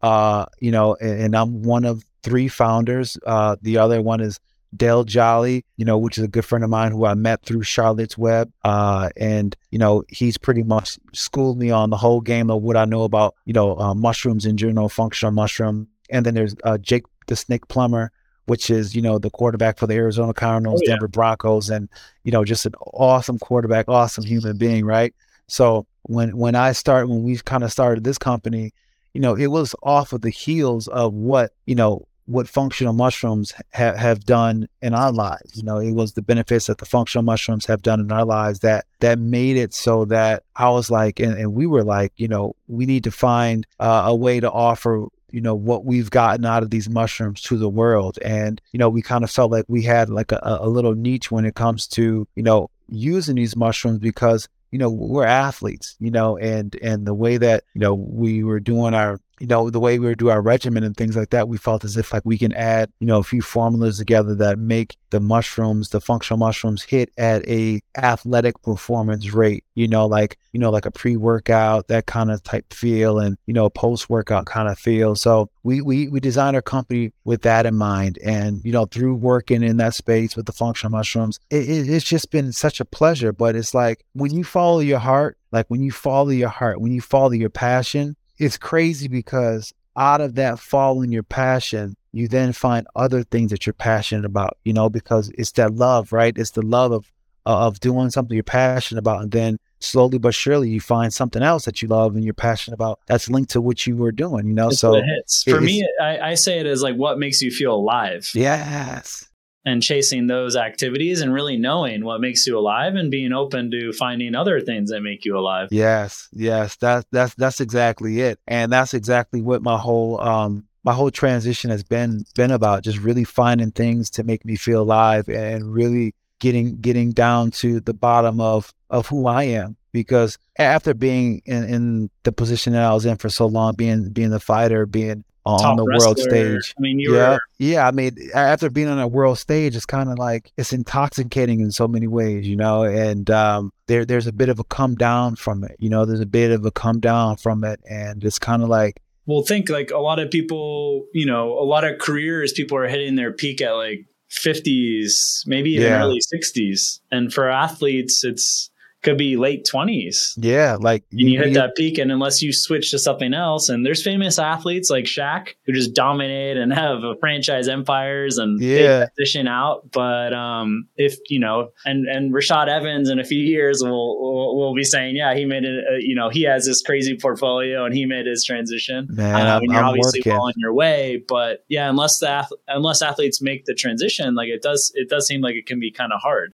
[0.06, 3.18] uh, you know, and, and, I'm one of three founders.
[3.26, 4.38] Uh, the other one is
[4.76, 7.64] Dale Jolly, you know, which is a good friend of mine who I met through
[7.64, 8.52] Charlotte's Web.
[8.62, 12.76] Uh, and, you know, he's pretty much schooled me on the whole game of what
[12.76, 15.88] I know about, you know, uh, mushrooms in general, functional mushroom.
[16.08, 18.12] And then there's uh, Jake the Snake Plummer,
[18.44, 20.92] which is, you know, the quarterback for the Arizona Cardinals, oh, yeah.
[20.92, 21.88] Denver Broncos, and,
[22.22, 25.12] you know, just an awesome quarterback, awesome human being, right?
[25.48, 28.72] So when when I start, when we kind of started this company,
[29.16, 33.54] you know, it was off of the heels of what, you know, what functional mushrooms
[33.72, 35.56] ha- have done in our lives.
[35.56, 38.58] You know, it was the benefits that the functional mushrooms have done in our lives
[38.58, 42.28] that that made it so that I was like, and, and we were like, you
[42.28, 46.44] know, we need to find uh, a way to offer you know what we've gotten
[46.44, 49.64] out of these mushrooms to the world and you know we kind of felt like
[49.66, 53.56] we had like a, a little niche when it comes to you know using these
[53.56, 57.94] mushrooms because you know we're athletes you know and and the way that you know
[57.94, 61.30] we were doing our you know, the way we do our regimen and things like
[61.30, 64.34] that, we felt as if like we can add, you know, a few formulas together
[64.34, 70.06] that make the mushrooms, the functional mushrooms hit at a athletic performance rate, you know,
[70.06, 74.46] like, you know, like a pre-workout, that kind of type feel and, you know, post-workout
[74.46, 75.14] kind of feel.
[75.14, 78.18] So we we we designed our company with that in mind.
[78.24, 82.04] And, you know, through working in that space with the functional mushrooms, it, it, it's
[82.04, 83.32] just been such a pleasure.
[83.32, 86.92] But it's like when you follow your heart, like when you follow your heart, when
[86.92, 92.52] you follow your passion, it's crazy because out of that following your passion, you then
[92.52, 96.36] find other things that you're passionate about, you know, because it's that love, right?
[96.36, 97.10] It's the love of
[97.44, 99.22] of doing something you're passionate about.
[99.22, 102.74] And then slowly but surely you find something else that you love and you're passionate
[102.74, 104.68] about that's linked to what you were doing, you know?
[104.68, 105.44] It's so it hits.
[105.44, 108.28] For me, I, I say it as like what makes you feel alive.
[108.34, 109.28] Yes
[109.66, 113.92] and chasing those activities and really knowing what makes you alive and being open to
[113.92, 115.68] finding other things that make you alive.
[115.72, 120.92] Yes, yes, that's that's that's exactly it, and that's exactly what my whole um my
[120.92, 122.84] whole transition has been been about.
[122.84, 127.80] Just really finding things to make me feel alive and really getting getting down to
[127.80, 129.76] the bottom of of who I am.
[129.92, 134.10] Because after being in, in the position that I was in for so long, being
[134.10, 136.06] being the fighter, being on the wrestler.
[136.06, 136.74] world stage.
[136.76, 137.40] I mean, you yeah, were...
[137.58, 137.86] yeah.
[137.86, 141.70] I mean, after being on a world stage, it's kind of like it's intoxicating in
[141.72, 142.82] so many ways, you know.
[142.82, 145.76] And um, there, there's a bit of a come down from it.
[145.78, 148.68] You know, there's a bit of a come down from it, and it's kind of
[148.68, 149.00] like.
[149.26, 152.86] Well, think like a lot of people, you know, a lot of careers, people are
[152.86, 156.00] hitting their peak at like 50s, maybe even yeah.
[156.00, 158.70] early 60s, and for athletes, it's
[159.06, 160.34] could be late 20s.
[160.36, 163.68] Yeah, like and you, you hit that peak and unless you switch to something else
[163.68, 169.06] and there's famous athletes like Shaq who just dominate and have franchise empires and yeah.
[169.16, 173.80] transition out, but um if, you know, and and Rashad Evans in a few years
[173.80, 176.82] will will, will be saying, yeah, he made it uh, you know, he has this
[176.82, 179.06] crazy portfolio and he made his transition.
[179.10, 180.32] Man, um, and you're I'm obviously working.
[180.32, 184.62] well on your way, but yeah, unless the unless athletes make the transition, like it
[184.62, 186.52] does it does seem like it can be kind of hard.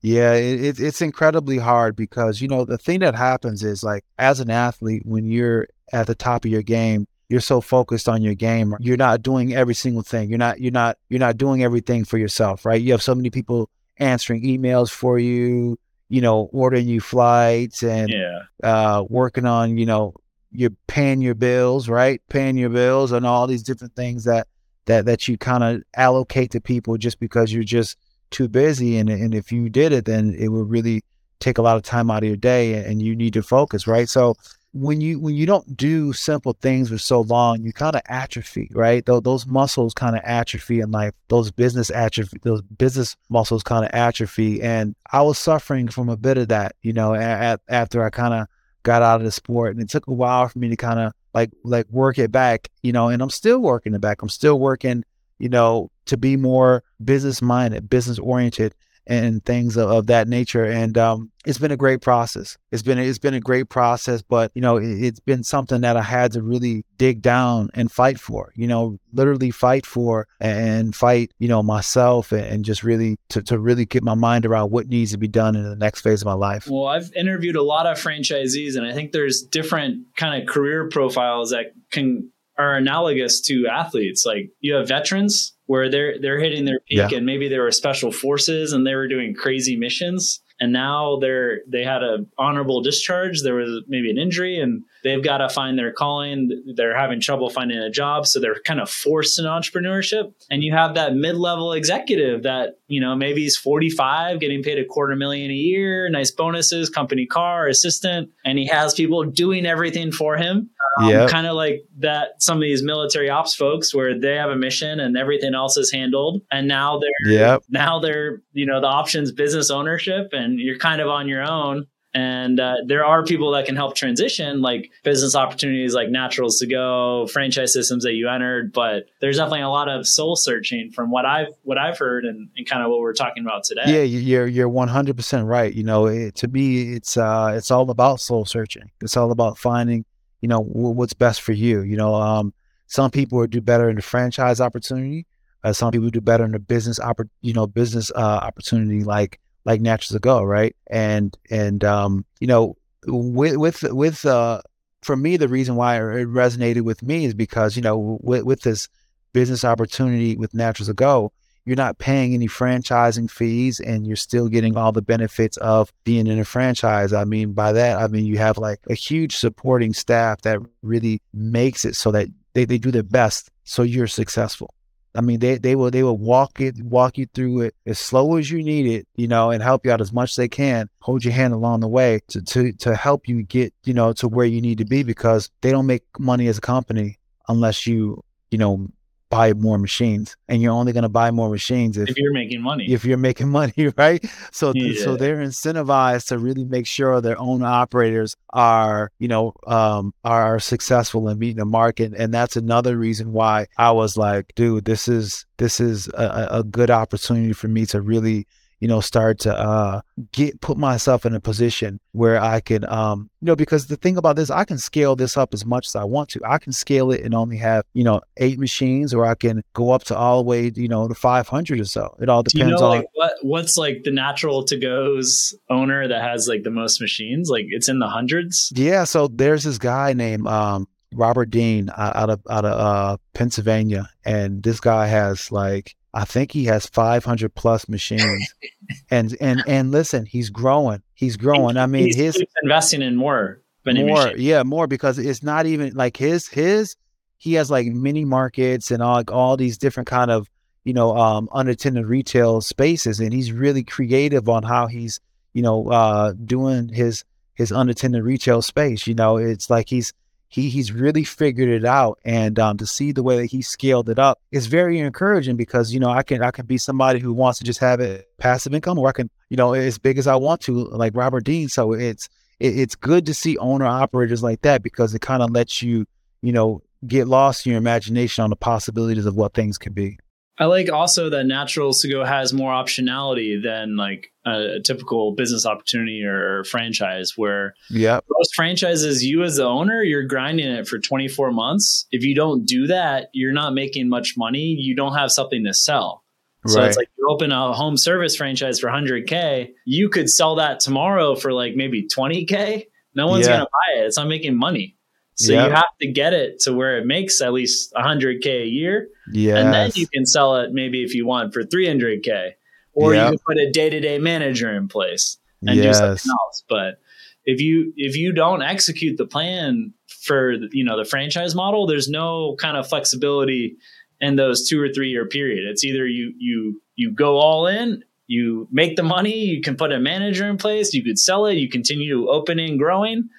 [0.00, 4.38] Yeah, it, it's incredibly hard because, you know, the thing that happens is like as
[4.38, 8.34] an athlete, when you're at the top of your game, you're so focused on your
[8.34, 8.74] game.
[8.78, 10.28] You're not doing every single thing.
[10.28, 12.80] You're not, you're not, you're not doing everything for yourself, right?
[12.80, 18.08] You have so many people answering emails for you, you know, ordering you flights and
[18.08, 18.42] yeah.
[18.62, 20.14] uh, working on, you know,
[20.52, 22.22] you're paying your bills, right?
[22.30, 24.46] Paying your bills and all these different things that,
[24.86, 27.98] that, that you kind of allocate to people just because you're just,
[28.30, 31.02] too busy and and if you did it then it would really
[31.40, 34.08] take a lot of time out of your day and you need to focus right?
[34.08, 34.34] So
[34.72, 38.70] when you when you don't do simple things for so long you kind of atrophy
[38.72, 39.04] right?
[39.04, 43.84] Th- those muscles kind of atrophy and like those business atrophy those business muscles kind
[43.84, 44.62] of atrophy.
[44.62, 48.46] And i was suffering from a bit of that you know after i kind of
[48.84, 49.74] got out of the sport.
[49.74, 52.68] And it took a while for me to kind of like like work it back
[52.82, 54.22] you know and i'm still working it back.
[54.22, 55.04] I'm still working
[55.38, 58.74] you know, to be more business minded, business oriented,
[59.08, 60.64] and things of, of, that nature.
[60.64, 62.58] And um, it's been a great process.
[62.70, 65.96] It's been it's been a great process, but you know, it, has been something that
[65.96, 68.52] I had to really dig down and fight for.
[68.54, 71.32] You know, literally fight for and fight.
[71.38, 74.88] You know, myself and, and just really to, to really get my mind around what
[74.88, 76.68] needs to be done in the next phase of my life.
[76.68, 80.88] Well, I've interviewed a lot of franchisees, and I think there's different kind of career
[80.88, 84.24] profiles that can are analogous to athletes.
[84.26, 87.16] Like you have veterans where they're they're hitting their peak yeah.
[87.16, 91.60] and maybe they were special forces and they were doing crazy missions and now they're
[91.68, 93.42] they had a honorable discharge.
[93.42, 96.50] There was maybe an injury and they've got to find their calling.
[96.74, 98.26] They're having trouble finding a job.
[98.26, 100.32] So they're kind of forced in entrepreneurship.
[100.50, 104.84] And you have that mid-level executive that you know maybe he's 45 getting paid a
[104.84, 108.30] quarter million a year nice bonuses company car assistant.
[108.44, 110.70] And he has people doing everything for him.
[111.00, 111.28] Um, yeah.
[111.28, 114.98] kind of like that some of these military ops folks where they have a mission
[114.98, 116.42] and everything else is handled.
[116.50, 117.62] And now they're yep.
[117.68, 121.86] now they're you know the options business ownership and you're kind of on your own.
[122.14, 127.72] And uh, there are people that can help transition like business opportunities like Naturals2Go franchise
[127.72, 131.48] systems that you entered but there's definitely a lot of soul searching from what i've
[131.62, 133.82] what i've heard and, and kind of what we're talking about today.
[133.86, 135.72] Yeah you're you're 100% right.
[135.72, 138.90] You know it, to me it's uh it's all about soul searching.
[139.02, 140.04] It's all about finding
[140.40, 142.52] you know what's best for you you know um
[142.86, 145.26] some people do better in the franchise opportunity
[145.64, 149.40] uh, some people do better in the business oppor- you know business uh, opportunity like
[149.68, 150.74] like Naturals2Go, right?
[150.86, 152.76] And and um, you know,
[153.06, 154.62] with with with uh,
[155.02, 158.62] for me, the reason why it resonated with me is because you know, with, with
[158.62, 158.88] this
[159.34, 161.30] business opportunity with Naturals2Go,
[161.66, 166.26] you're not paying any franchising fees and you're still getting all the benefits of being
[166.26, 167.12] in a franchise.
[167.12, 171.20] I mean, by that, I mean, you have like a huge supporting staff that really
[171.34, 174.72] makes it so that they, they do their best so you're successful.
[175.18, 178.36] I mean, they, they will they will walk it walk you through it as slow
[178.36, 180.88] as you need it, you know, and help you out as much as they can.
[181.00, 184.28] Hold your hand along the way to to to help you get you know to
[184.28, 188.22] where you need to be because they don't make money as a company unless you
[188.52, 188.86] you know
[189.30, 192.62] buy more machines and you're only going to buy more machines if, if, you're making
[192.62, 195.02] money if you're making money right so yeah.
[195.02, 200.58] so they're incentivized to really make sure their own operators are you know um are
[200.58, 205.08] successful in meeting the market and that's another reason why i was like dude this
[205.08, 208.46] is this is a, a good opportunity for me to really
[208.80, 210.00] you know, start to uh,
[210.32, 214.16] get put myself in a position where I can, um, you know, because the thing
[214.16, 216.40] about this, I can scale this up as much as I want to.
[216.44, 219.90] I can scale it and only have, you know, eight machines, or I can go
[219.90, 222.16] up to all the way, you know, to 500 or so.
[222.20, 226.06] It all depends you know, on like, what what's like the natural to goes owner
[226.06, 227.48] that has like the most machines.
[227.50, 228.72] Like it's in the hundreds.
[228.74, 229.04] Yeah.
[229.04, 234.62] So there's this guy named um, Robert Dean out of out of uh, Pennsylvania, and
[234.62, 238.54] this guy has like I think he has 500 plus machines,
[239.10, 241.02] and and and listen, he's growing.
[241.14, 241.76] He's growing.
[241.76, 245.94] I mean, he's, his he's investing in more, more, yeah, more because it's not even
[245.94, 246.96] like his his.
[247.36, 250.48] He has like mini markets and all like all these different kind of
[250.84, 255.20] you know um, unattended retail spaces, and he's really creative on how he's
[255.52, 259.06] you know uh, doing his his unattended retail space.
[259.06, 260.14] You know, it's like he's
[260.48, 264.08] he he's really figured it out and um, to see the way that he scaled
[264.08, 267.32] it up is very encouraging because you know i can i can be somebody who
[267.34, 270.26] wants to just have it passive income or i can you know as big as
[270.26, 271.68] i want to like robert dean.
[271.68, 272.28] So it's
[272.60, 276.06] it, it's good to see owner operators like that because it kind of lets you
[276.42, 280.18] you know get lost in your imagination on the possibilities of what things could be.
[280.60, 286.64] I like also that Naturals2Go has more optionality than like a, typical business opportunity or
[286.64, 292.06] franchise where yeah most franchises you as the owner you're grinding it for 24 months
[292.10, 295.74] if you don't do that you're not making much money you don't have something to
[295.74, 296.24] sell
[296.66, 296.88] so right.
[296.88, 301.34] it's like you open a home service franchise for 100k you could sell that tomorrow
[301.34, 303.56] for like maybe 20k no one's yeah.
[303.56, 304.96] going to buy it it's not making money
[305.38, 305.68] so yep.
[305.68, 309.08] you have to get it to where it makes at least 100k a year.
[309.32, 309.58] Yeah.
[309.58, 312.54] And then you can sell it maybe if you want for 300k
[312.92, 313.32] or yep.
[313.32, 315.98] you can put a day-to-day manager in place and yes.
[315.98, 316.64] do something else.
[316.68, 317.00] But
[317.44, 322.08] if you if you don't execute the plan for you know the franchise model, there's
[322.08, 323.76] no kind of flexibility
[324.20, 325.68] in those 2 or 3 year period.
[325.68, 329.90] It's either you you you go all in you make the money, you can put
[329.90, 333.30] a manager in place, you could sell it, you continue opening, growing,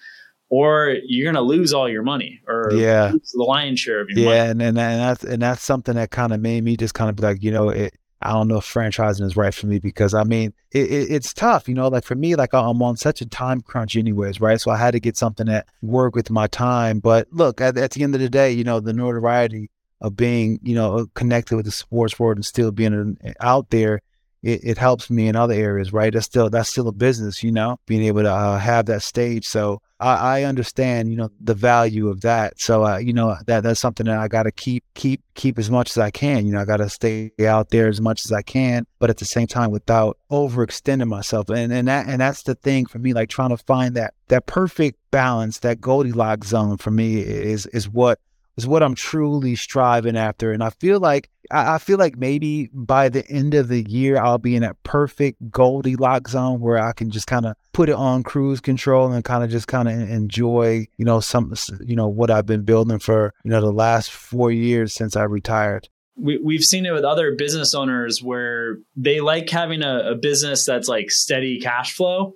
[0.49, 3.12] or you're going to lose all your money or yeah.
[3.12, 4.38] the lion's share of your yeah, money.
[4.38, 7.09] Yeah, and, and and that's and that's something that kind of made me just kind
[7.09, 9.79] of be like, you know, it, I don't know if franchising is right for me
[9.79, 11.88] because I mean, it, it, it's tough, you know.
[11.88, 14.60] Like for me, like I'm on such a time crunch, anyways, right?
[14.60, 16.99] So I had to get something that worked with my time.
[16.99, 19.69] But look, at, at the end of the day, you know, the notoriety
[20.01, 24.01] of being, you know, connected with the sports world and still being out there
[24.41, 26.13] it, it helps me in other areas, right?
[26.13, 29.45] That's still that's still a business, you know, being able to uh, have that stage.
[29.45, 32.60] So I, I, understand, you know, the value of that.
[32.60, 35.69] So uh, you know that that's something that I got to keep keep keep as
[35.69, 36.45] much as I can.
[36.45, 39.17] You know, I got to stay out there as much as I can, but at
[39.17, 41.49] the same time without overextending myself.
[41.49, 44.45] And and that and that's the thing for me, like trying to find that that
[44.45, 48.19] perfect balance, that Goldilocks zone for me is is what
[48.56, 50.52] is what I'm truly striving after.
[50.52, 54.38] And I feel like I, feel like maybe by the end of the year I'll
[54.38, 58.23] be in that perfect Goldilocks zone where I can just kind of put it on
[58.23, 61.53] cruise control and kind of just kind of enjoy, you know, some
[61.85, 65.23] you know what I've been building for you know the last four years since I
[65.23, 65.89] retired.
[66.15, 70.65] We, we've seen it with other business owners where they like having a, a business
[70.65, 72.33] that's like steady cash flow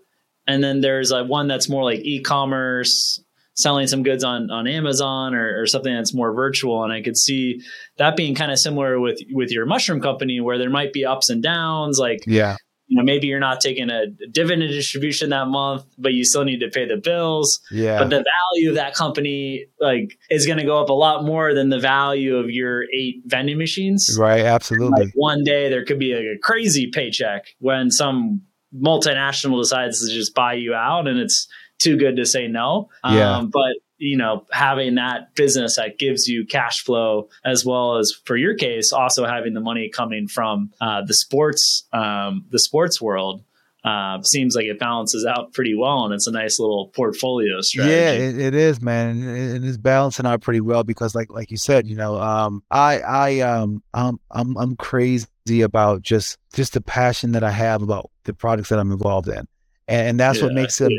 [0.48, 3.23] and then there's a one that's more like e-commerce
[3.56, 6.84] selling some goods on on Amazon or, or, something that's more virtual.
[6.84, 7.62] And I could see
[7.98, 11.30] that being kind of similar with with your mushroom company, where there might be ups
[11.30, 11.98] and downs.
[12.00, 16.24] Like, yeah, you know, maybe you're not taking a dividend distribution that month, but you
[16.24, 17.60] still need to pay the bills.
[17.72, 21.24] Yeah, but the value of that company like is going to go up a lot
[21.24, 24.16] more than the value of your eight vending machines.
[24.20, 25.06] Right, absolutely.
[25.06, 28.42] Like one day there could be like a crazy paycheck when some
[28.76, 31.48] multinational decides to just buy you out and it's
[31.84, 32.90] too good to say no.
[33.04, 33.38] Yeah.
[33.38, 38.12] Um, but you know, having that business that gives you cash flow, as well as
[38.26, 43.02] for your case, also having the money coming from uh, the sports, um, the sports
[43.02, 43.44] world,
[43.86, 47.94] uh, seems like it balances out pretty well, and it's a nice little portfolio strategy.
[47.94, 51.58] Yeah, it, it is, man, and it's balancing out pretty well because, like, like you
[51.58, 55.28] said, you know, um, I, I, um, I'm, I'm, I'm crazy
[55.62, 59.48] about just, just the passion that I have about the products that I'm involved in,
[59.88, 60.92] and, and that's yeah, what makes it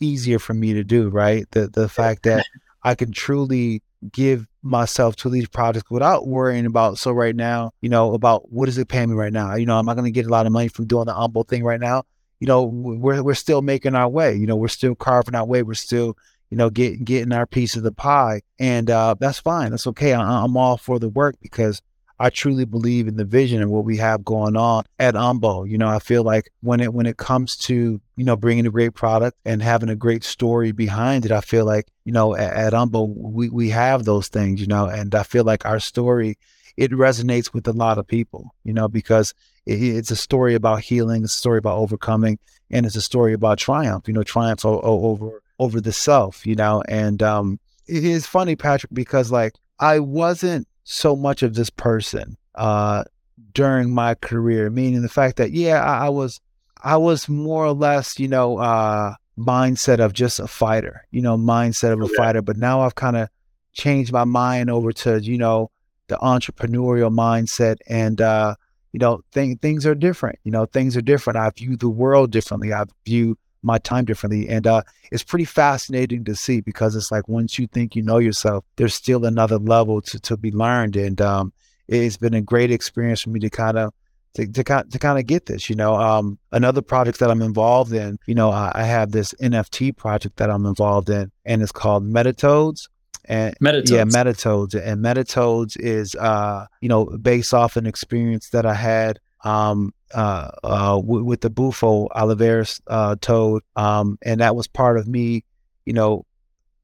[0.00, 1.08] easier for me to do.
[1.08, 2.44] Right, the the fact that
[2.82, 3.82] I can truly
[4.12, 8.66] give myself to these projects without worrying about so right now you know about what
[8.66, 10.46] is it paying me right now you know am i going to get a lot
[10.46, 12.02] of money from doing the humble thing right now
[12.40, 14.34] you know, we're we're still making our way.
[14.34, 15.62] You know, we're still carving our way.
[15.62, 16.16] We're still,
[16.48, 19.70] you know, getting getting our piece of the pie, and uh, that's fine.
[19.70, 20.14] That's okay.
[20.14, 21.82] I, I'm all for the work because
[22.20, 25.66] I truly believe in the vision and what we have going on at Umbo.
[25.66, 28.70] You know, I feel like when it when it comes to you know bringing a
[28.70, 32.52] great product and having a great story behind it, I feel like you know at,
[32.52, 34.60] at Umbo we we have those things.
[34.60, 36.36] You know, and I feel like our story
[36.76, 38.54] it resonates with a lot of people.
[38.64, 39.32] You know, because
[39.64, 42.38] it's a story about healing, it's a story about overcoming,
[42.70, 44.06] and it's a story about triumph.
[44.06, 46.46] You know, triumph o- over over the self.
[46.46, 51.54] You know, and um, it is funny, Patrick, because like I wasn't so much of
[51.54, 53.04] this person uh,
[53.52, 54.70] during my career.
[54.70, 56.40] Meaning the fact that yeah, I, I was
[56.82, 61.06] I was more or less, you know, uh, mindset of just a fighter.
[61.10, 62.42] You know, mindset of a fighter.
[62.42, 63.28] But now I've kind of
[63.72, 65.70] changed my mind over to you know
[66.08, 68.54] the entrepreneurial mindset and uh,
[68.92, 70.38] you know, th- things are different.
[70.44, 71.38] You know, things are different.
[71.38, 72.72] I view the world differently.
[72.72, 74.48] I view my time differently.
[74.48, 78.18] And uh, it's pretty fascinating to see because it's like once you think you know
[78.18, 80.96] yourself, there's still another level to, to be learned.
[80.96, 81.52] And um,
[81.88, 83.92] it's been a great experience for me to kind of
[84.34, 87.92] to, to, to kind of get this, you know, um, another project that I'm involved
[87.92, 91.72] in, you know, I, I have this NFT project that I'm involved in and it's
[91.72, 92.88] called Metatoads.
[93.24, 93.90] And Metatoads.
[93.90, 94.74] yeah, Metatoads.
[94.74, 100.50] And Metatoads is uh, you know, based off an experience that I had um uh,
[100.64, 103.62] uh w- with the Bufo alvarius uh toad.
[103.76, 105.44] Um and that was part of me,
[105.86, 106.26] you know,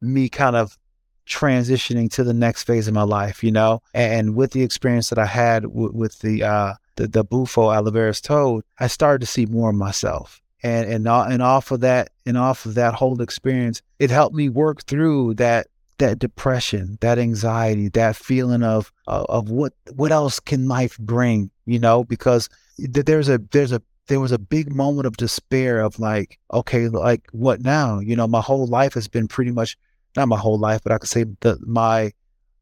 [0.00, 0.78] me kind of
[1.26, 3.82] transitioning to the next phase of my life, you know.
[3.92, 8.22] And with the experience that I had w- with the uh the, the Bufo alvarius
[8.22, 10.40] toad, I started to see more of myself.
[10.62, 14.48] And and and off of that and off of that whole experience, it helped me
[14.48, 15.66] work through that
[15.98, 21.50] that depression, that anxiety, that feeling of uh, of what what else can life bring,
[21.67, 22.05] you know?
[22.05, 22.49] Because
[22.79, 27.29] there's a there's a there was a big moment of despair of like, okay, like
[27.33, 27.99] what now?
[27.99, 29.77] You know, my whole life has been pretty much
[30.17, 32.12] not my whole life, but I could say that my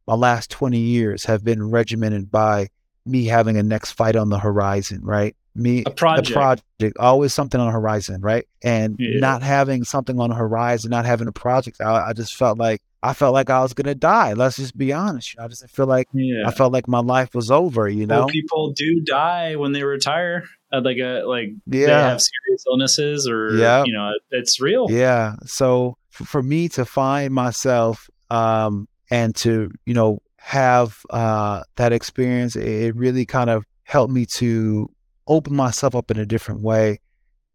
[0.06, 2.68] my last 20 years have been regimented by
[3.06, 5.36] me having a next fight on the horizon, right?
[5.54, 6.30] Me a project.
[6.30, 8.46] a project, always something on the horizon, right?
[8.62, 9.20] And yeah.
[9.20, 12.82] not having something on the horizon, not having a project, I, I just felt like
[13.04, 14.32] I felt like I was gonna die.
[14.32, 15.36] Let's just be honest.
[15.38, 16.48] I just feel like yeah.
[16.48, 17.86] I felt like my life was over.
[17.86, 20.44] You know, well, people do die when they retire.
[20.72, 21.86] Like a like yeah.
[21.86, 23.84] they have serious illnesses or yeah.
[23.84, 24.86] you know it's real.
[24.90, 25.36] Yeah.
[25.44, 32.56] So for me to find myself um, and to you know have uh, that experience,
[32.56, 34.90] it, it really kind of helped me to
[35.26, 37.00] open myself up in a different way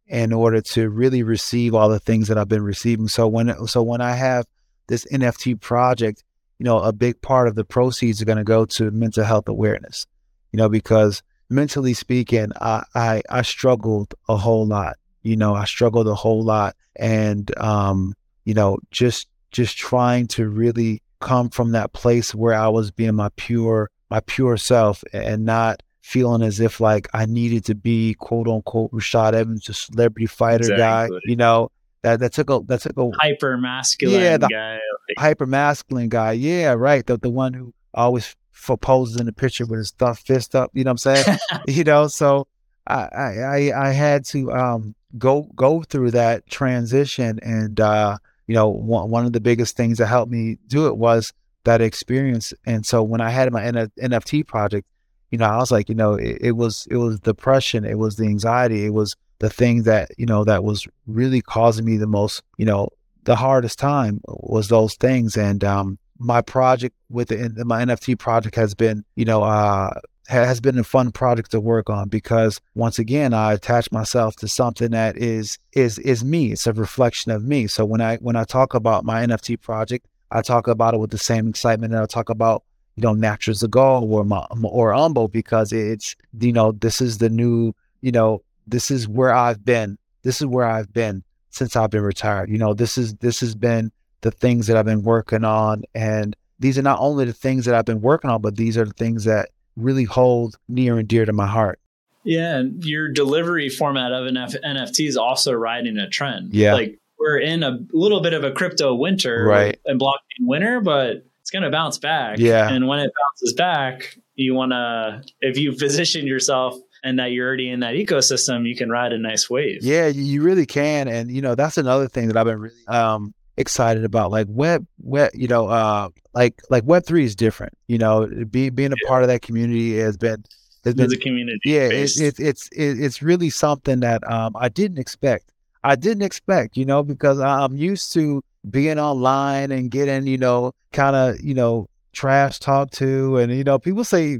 [0.07, 3.07] in order to really receive all the things that I've been receiving.
[3.07, 4.45] So when so when I have
[4.89, 6.23] this NFT project,
[6.57, 9.47] you know, a big part of the proceeds are going to go to mental health
[9.47, 10.05] awareness,
[10.51, 15.63] you know, because mentally speaking, I, I, I struggled a whole lot, you know, I
[15.63, 18.13] struggled a whole lot and, um,
[18.43, 23.15] you know, just, just trying to really come from that place where I was being
[23.15, 28.15] my pure, my pure self and not feeling as if like I needed to be
[28.15, 31.17] quote unquote Rashad Evans, a celebrity fighter exactly.
[31.17, 31.71] guy, you know,
[32.01, 34.79] that that took a that took a hyper masculine yeah, the guy,
[35.17, 36.33] hyper masculine guy.
[36.33, 37.05] Yeah, right.
[37.05, 40.71] The the one who always f- poses in the picture with his stuff fist up.
[40.73, 41.37] You know what I'm saying?
[41.67, 42.47] you know, so
[42.87, 48.69] I, I I had to um go go through that transition, and uh, you know,
[48.69, 51.33] one one of the biggest things that helped me do it was
[51.65, 52.53] that experience.
[52.65, 54.87] And so when I had my N- NFT project,
[55.31, 58.15] you know, I was like, you know, it, it was it was depression, it was
[58.15, 62.07] the anxiety, it was the thing that you know that was really causing me the
[62.07, 62.89] most you know
[63.23, 68.55] the hardest time was those things and um my project with the my nft project
[68.55, 69.93] has been you know uh
[70.29, 74.47] has been a fun project to work on because once again I attach myself to
[74.47, 76.51] something that is is is me.
[76.51, 77.67] It's a reflection of me.
[77.67, 81.09] So when I when I talk about my NFT project, I talk about it with
[81.09, 82.63] the same excitement that I talk about
[82.95, 87.73] you know Naturals2Go or my, or Umbo because it's you know this is the new
[88.01, 89.97] you know this is where I've been.
[90.23, 92.49] This is where I've been since I've been retired.
[92.49, 93.91] You know, this is this has been
[94.21, 97.75] the things that I've been working on, and these are not only the things that
[97.75, 101.25] I've been working on, but these are the things that really hold near and dear
[101.25, 101.79] to my heart.
[102.25, 106.53] Yeah, and your delivery format of an F- NFT is also riding a trend.
[106.53, 106.73] Yeah.
[106.73, 109.79] Like we're in a little bit of a crypto winter Right.
[109.85, 112.37] and blockchain winter, but it's going to bounce back.
[112.39, 112.69] Yeah.
[112.69, 117.47] And when it bounces back, you want to, if you position yourself and that you're
[117.47, 119.79] already in that ecosystem, you can ride a nice wave.
[119.81, 123.33] Yeah, you really can, and you know that's another thing that I've been really um
[123.57, 124.31] excited about.
[124.31, 127.73] Like web, web, you know, uh, like like Web three is different.
[127.87, 129.07] You know, being being a Yeah.
[129.09, 130.43] part of that community has been
[130.85, 131.59] has been community.
[131.65, 135.51] yeah, it's it's it's it- it's really something that um I didn't expect.
[135.83, 140.73] I didn't expect, you know, because I'm used to being online and getting, you know,
[140.91, 144.39] kind of, you know, trash talked to, and you know, people say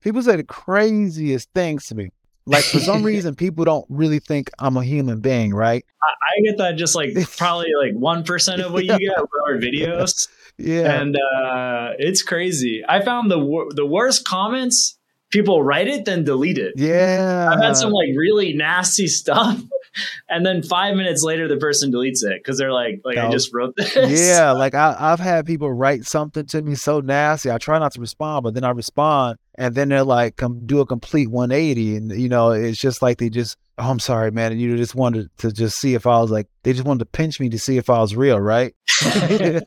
[0.00, 2.10] people say the craziest things to me.
[2.46, 5.84] Like for some reason, people don't really think I'm a human being, right?
[6.02, 10.28] I get that just like probably like 1% of what you get with our videos.
[10.58, 12.84] Yeah, and uh, it's crazy.
[12.86, 14.98] I found the wor- the worst comments.
[15.30, 16.74] People write it, then delete it.
[16.76, 17.50] yeah.
[17.52, 19.60] I've had some like really nasty stuff,
[20.28, 23.54] and then five minutes later, the person deletes it because they're like, "Like I just
[23.54, 23.94] wrote this."
[24.28, 27.50] Yeah, like I, I've had people write something to me so nasty.
[27.50, 30.80] I try not to respond, but then I respond, and then they're like, "Come do
[30.80, 34.52] a complete 180," and you know, it's just like they just, "Oh, I'm sorry, man,"
[34.52, 37.06] and you just wanted to just see if I was like, they just wanted to
[37.06, 38.74] pinch me to see if I was real, right?
[39.02, 39.60] yeah,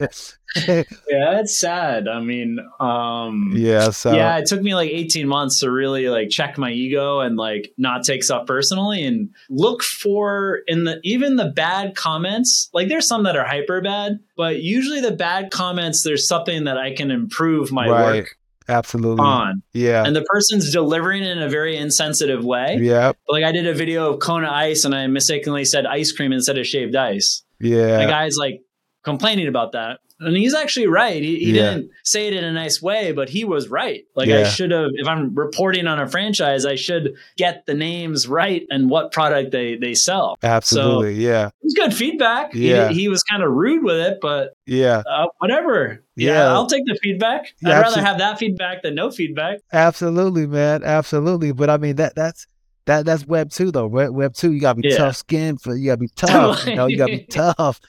[1.07, 2.07] it's sad.
[2.07, 3.89] I mean, um, yeah.
[3.89, 7.35] So yeah, it took me like 18 months to really like check my ego and
[7.35, 12.69] like not take stuff personally and look for in the even the bad comments.
[12.73, 16.77] Like there's some that are hyper bad, but usually the bad comments there's something that
[16.77, 18.03] I can improve my Right.
[18.19, 18.37] work
[18.69, 19.25] absolutely.
[19.25, 19.63] on.
[19.73, 20.03] Yeah.
[20.05, 22.77] And the person's delivering in a very insensitive way.
[22.79, 23.13] Yeah.
[23.29, 26.57] Like I did a video of Kona ice and I mistakenly said ice cream instead
[26.57, 27.43] of shaved ice.
[27.59, 27.99] Yeah.
[27.99, 28.61] The guy's like
[29.03, 29.99] complaining about that.
[30.25, 31.21] And he's actually right.
[31.21, 31.71] He, he Yeah.
[31.75, 34.05] didn't say it in a nice way, but he was right.
[34.15, 38.27] Like I should have, if I'm reporting on a franchise, I should get the names
[38.27, 40.37] right and what product they they sell.
[40.43, 41.15] Absolutely.
[41.15, 41.47] yeah.
[41.47, 42.53] It was good feedback.
[42.53, 42.89] Yeah.
[42.89, 45.03] He, he was kind of rude with it, but Yeah.
[45.09, 46.03] uh, whatever.
[46.15, 46.53] Yeah, Yeah.
[46.53, 47.53] I'll take the feedback.
[47.65, 49.59] I'd rather have that feedback than no feedback.
[49.71, 50.83] Absolutely, man.
[50.83, 51.51] Absolutely.
[51.51, 52.45] But I mean that that's
[52.85, 53.87] that that's web two though.
[53.87, 54.97] Web, web two, you gotta be Yeah.
[54.97, 56.67] tough skin for you gotta be tough.
[56.67, 57.79] you know, you gotta be tough.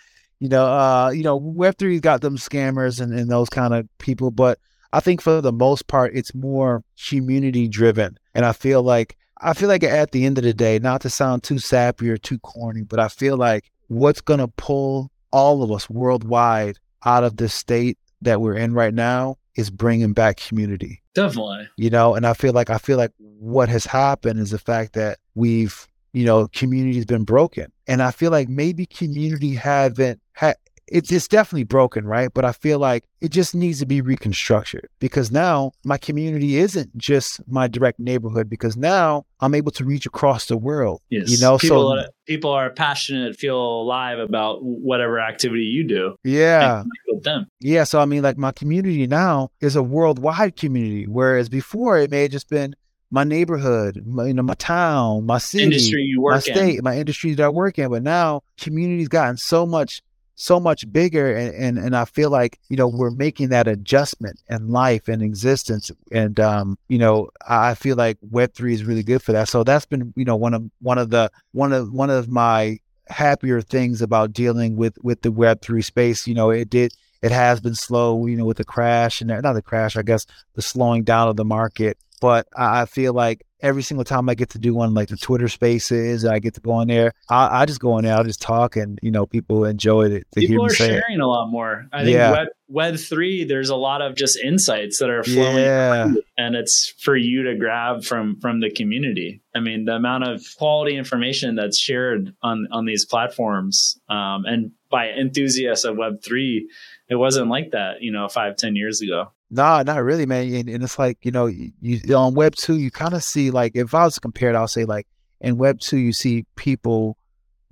[0.45, 3.89] You know, uh, you know, web three's got them scammers and, and those kind of
[3.97, 4.59] people, but
[4.93, 8.19] I think for the most part it's more community driven.
[8.35, 11.11] And I feel like I feel like at the end of the day, not to
[11.11, 15.73] sound too sappy or too corny, but I feel like what's gonna pull all of
[15.73, 21.03] us worldwide out of the state that we're in right now is bringing back community
[21.15, 21.69] Definitely.
[21.77, 24.95] you know and i feel like i feel like what has happened is the fact
[24.95, 30.57] that we've you know community's been broken and i feel like maybe community haven't had
[30.87, 34.87] it's it's definitely broken right but i feel like it just needs to be reconstructed
[34.99, 40.05] because now my community isn't just my direct neighborhood because now i'm able to reach
[40.05, 41.31] across the world Yes.
[41.31, 46.17] you know people, so are, people are passionate, feel alive about whatever activity you do.
[46.23, 47.47] yeah And connect with them.
[47.61, 52.11] Yeah, so I mean, like my community now is a worldwide community, whereas before it
[52.11, 52.75] may have just been
[53.11, 56.41] my neighborhood, my, you know, my town, my city, Industry you my in.
[56.43, 57.89] state, my industry that I work in.
[57.91, 60.03] But now community's gotten so much,
[60.35, 64.41] so much bigger, and and and I feel like you know we're making that adjustment
[64.49, 69.03] in life and existence, and um, you know, I feel like Web three is really
[69.03, 69.49] good for that.
[69.49, 72.79] So that's been you know one of one of the one of one of my
[73.09, 76.27] happier things about dealing with with the Web three space.
[76.27, 79.55] You know, it did it has been slow, you know, with the crash and not
[79.55, 80.27] the crash, I guess,
[80.57, 81.97] the slowing down of the market.
[82.25, 85.47] But I, feel like every single time I get to do one like the Twitter
[85.47, 87.13] Spaces, I get to go in there.
[87.29, 90.27] I, I just go in there, I just talk, and you know, people enjoy it
[90.33, 91.03] to People are say it.
[91.07, 91.85] sharing a lot more.
[91.93, 92.33] I think Yeah.
[92.33, 96.95] Web, Web three, there's a lot of just insights that are flowing, Yeah, and it's
[96.99, 99.43] for you to grab from from the community.
[99.55, 104.73] I mean, the amount of quality information that's shared on on these platforms, um, and
[104.91, 106.71] by enthusiasts of Web three,
[107.11, 109.31] it wasn't like that, you know, five ten years ago.
[109.51, 110.53] Nah, not really, man.
[110.55, 113.51] And, and it's like you know, you, you on Web two, you kind of see
[113.51, 115.07] like if I was compared, I'll say like
[115.41, 117.17] in Web two, you see people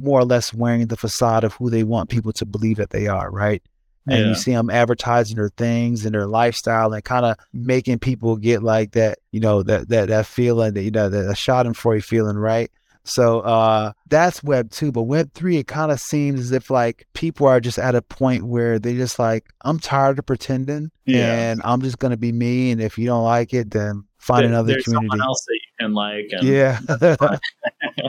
[0.00, 3.06] more or less wearing the facade of who they want people to believe that they
[3.06, 3.62] are, right?
[4.08, 4.26] and Yeah.
[4.30, 8.60] you see them advertising their things and their lifestyle and kind of making people get
[8.62, 12.36] like that, you know, that that that feeling that you know, that a Schadenfreude feeling,
[12.36, 12.68] right?
[13.04, 17.06] So uh that's web two, but web three, it kind of seems as if like
[17.14, 21.32] people are just at a point where they just like, I'm tired of pretending Yeah.
[21.50, 22.70] and I'm just gonna be me.
[22.70, 25.08] And if you don't like it, then find There- another there's community.
[25.10, 26.28] someone else that you can like.
[26.30, 26.78] And, Yeah.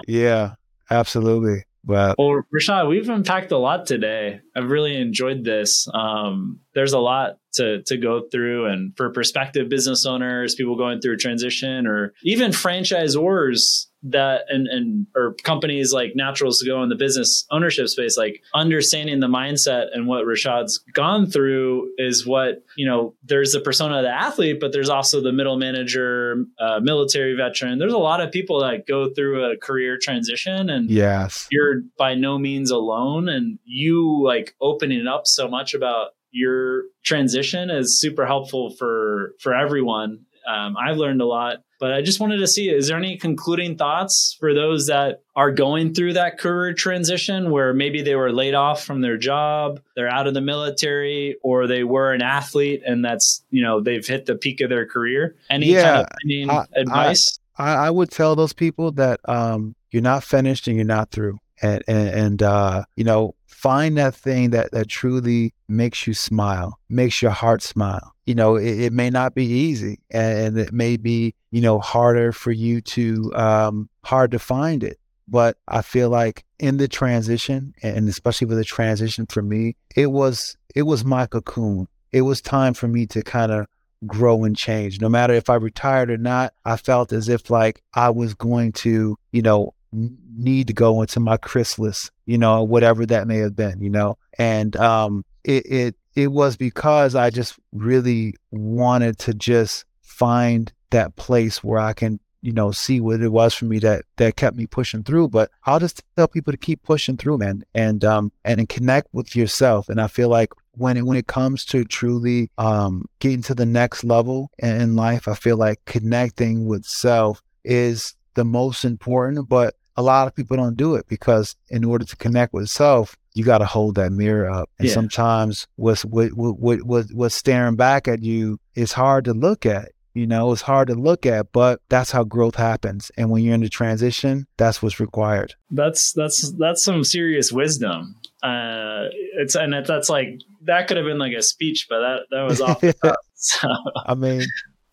[0.08, 0.56] yeah,
[0.90, 1.64] absolutely.
[1.86, 4.40] But Well, Rashad, we've unpacked a lot today.
[4.56, 5.86] I've really enjoyed this.
[5.94, 11.02] Um, there's a lot to to go through, and for prospective business owners, people going
[11.02, 16.96] through a transition, or even franchisors that and and or companies like Naturals2Go in the
[16.96, 22.86] business ownership space, like understanding the mindset and what Rashad's gone through is what you
[22.86, 23.16] know.
[23.24, 27.80] There's the persona of the athlete, but there's also the middle manager, uh, military veteran.
[27.80, 32.16] There's a lot of people that go through a career transition, and yes, you're by
[32.16, 33.30] no means alone.
[33.30, 39.54] And you like opening up so much about your transition is super helpful for for
[39.54, 40.26] everyone.
[40.46, 43.76] Um, I've learned a lot, but I just wanted to see is there any concluding
[43.76, 48.54] thoughts for those that are going through that career transition where maybe they were laid
[48.54, 53.04] off from their job, they're out of the military, or they were an athlete and
[53.04, 55.36] that's you know they've hit the peak of their career?
[55.50, 57.38] Any yeah, kind of I, advice?
[57.58, 61.38] I, I would tell those people that um, you're not finished and you're not through,
[61.62, 66.80] and and, and uh, you know find that thing that that truly makes you smile,
[66.88, 68.13] makes your heart smile.
[68.26, 72.32] You know, it, it may not be easy, and it may be you know harder
[72.32, 75.00] for you to um, hard to find it.
[75.28, 80.08] But I feel like in the transition, and especially with the transition for me, it
[80.08, 81.88] was it was my cocoon.
[82.12, 83.68] It was time for me to kind of
[84.06, 85.02] grow and change.
[85.02, 88.74] No matter if I retired or not, I felt as if like I was going
[88.74, 93.56] to, you know, need to go into my chrysalis, you know, whatever that may have
[93.56, 94.18] been, you know.
[94.38, 101.16] And um, it it it was because I just really wanted to just find that
[101.16, 104.56] place where I can, you know, see what it was for me that that kept
[104.58, 105.30] me pushing through.
[105.30, 109.08] But I'll just tell people to keep pushing through, man, and um and, and connect
[109.14, 109.90] with yourself.
[109.90, 113.66] And I feel like when it when it comes to truly um getting to the
[113.66, 119.76] next level in life, I feel like connecting with self is the most important, but
[119.96, 123.44] a lot of people don't do it because in order to connect with self, you
[123.44, 124.70] got to hold that mirror up.
[124.80, 124.94] And yeah.
[124.94, 129.92] sometimes what's what, what, what, what's staring back at you is hard to look at.
[130.14, 133.12] You know, it's hard to look at, but that's how growth happens.
[133.18, 135.56] And when you're in the transition, that's what's required.
[135.72, 138.16] That's that's that's some serious wisdom.
[138.44, 139.06] Uh,
[139.38, 140.28] it's and that's like
[140.66, 142.82] that could have been like a speech, but that that was off.
[142.82, 143.68] The top, so.
[144.06, 144.44] I mean,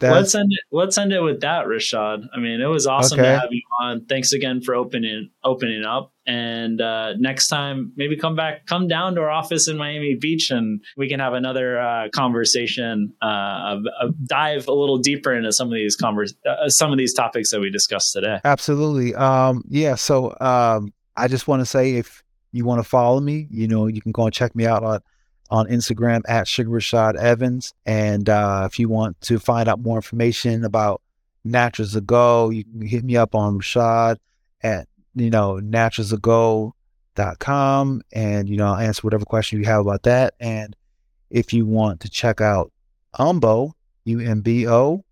[0.01, 0.15] that's...
[0.15, 0.61] Let's end it.
[0.73, 2.27] Let's end it with that, Rashad.
[2.35, 3.29] I mean, it was awesome okay.
[3.29, 4.07] to have you on.
[4.07, 6.13] Thanks again for opening opening up.
[6.27, 10.51] And uh, next time, maybe come back, come down to our office in Miami Beach,
[10.51, 13.77] and we can have another uh, conversation, uh,
[14.27, 17.61] dive a little deeper into some of these convers- uh, some of these topics that
[17.61, 18.39] we discussed today.
[18.45, 19.15] Absolutely.
[19.15, 19.97] Um, yeah.
[19.97, 22.23] So um, I just want to say, if
[22.53, 25.01] you want to follow me, you know, you can go and check me out on
[25.51, 27.75] on Instagram at Sugar Rashad Evans.
[27.85, 31.03] And uh, if you want to find out more information about
[31.47, 34.19] Naturals2Go, you can hit me up on Rashad
[34.63, 38.03] at, you know, naturals2go.com.
[38.13, 40.35] And, you know, I'll answer whatever question you have about that.
[40.39, 40.77] And
[41.31, 42.71] if you want to check out
[43.19, 43.73] Umbo,
[44.05, 45.05] U-M-B-O,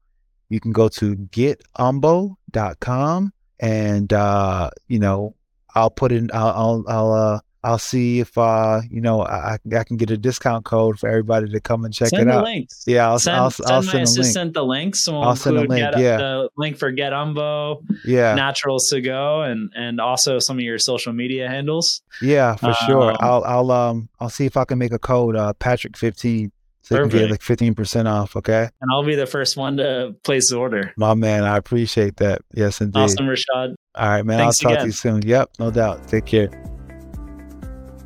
[0.48, 5.34] you can go to getumbo.com and, uh, you know,
[5.74, 9.84] I'll put in, I'll, I'll, I'll uh, I'll see if uh you know I, I
[9.84, 12.44] can get a discount code for everybody to come and check send it out.
[12.44, 12.84] Links.
[12.86, 15.08] Yeah, I'll send, I'll, send I'll my send assistant the links.
[15.08, 15.92] we'll I'll send a link.
[15.92, 17.82] Get, yeah, the link for Get Umbo.
[18.04, 22.02] Yeah, Naturals2Go, and and also some of your social media handles.
[22.22, 23.14] Yeah, for um, sure.
[23.20, 26.52] I'll I'll um I'll see if I can make a code uh Patrick fifteen.
[26.82, 27.12] So Perfect.
[27.12, 28.70] you can get like fifteen percent off, okay?
[28.80, 30.94] And I'll be the first one to place the order.
[30.96, 32.40] My man, I appreciate that.
[32.54, 33.00] Yes, indeed.
[33.00, 33.74] Awesome, Rashad.
[33.94, 34.38] All right, man.
[34.38, 34.84] Thanks I'll talk again.
[34.84, 35.22] to you soon.
[35.22, 36.08] Yep, no doubt.
[36.08, 36.77] Take care.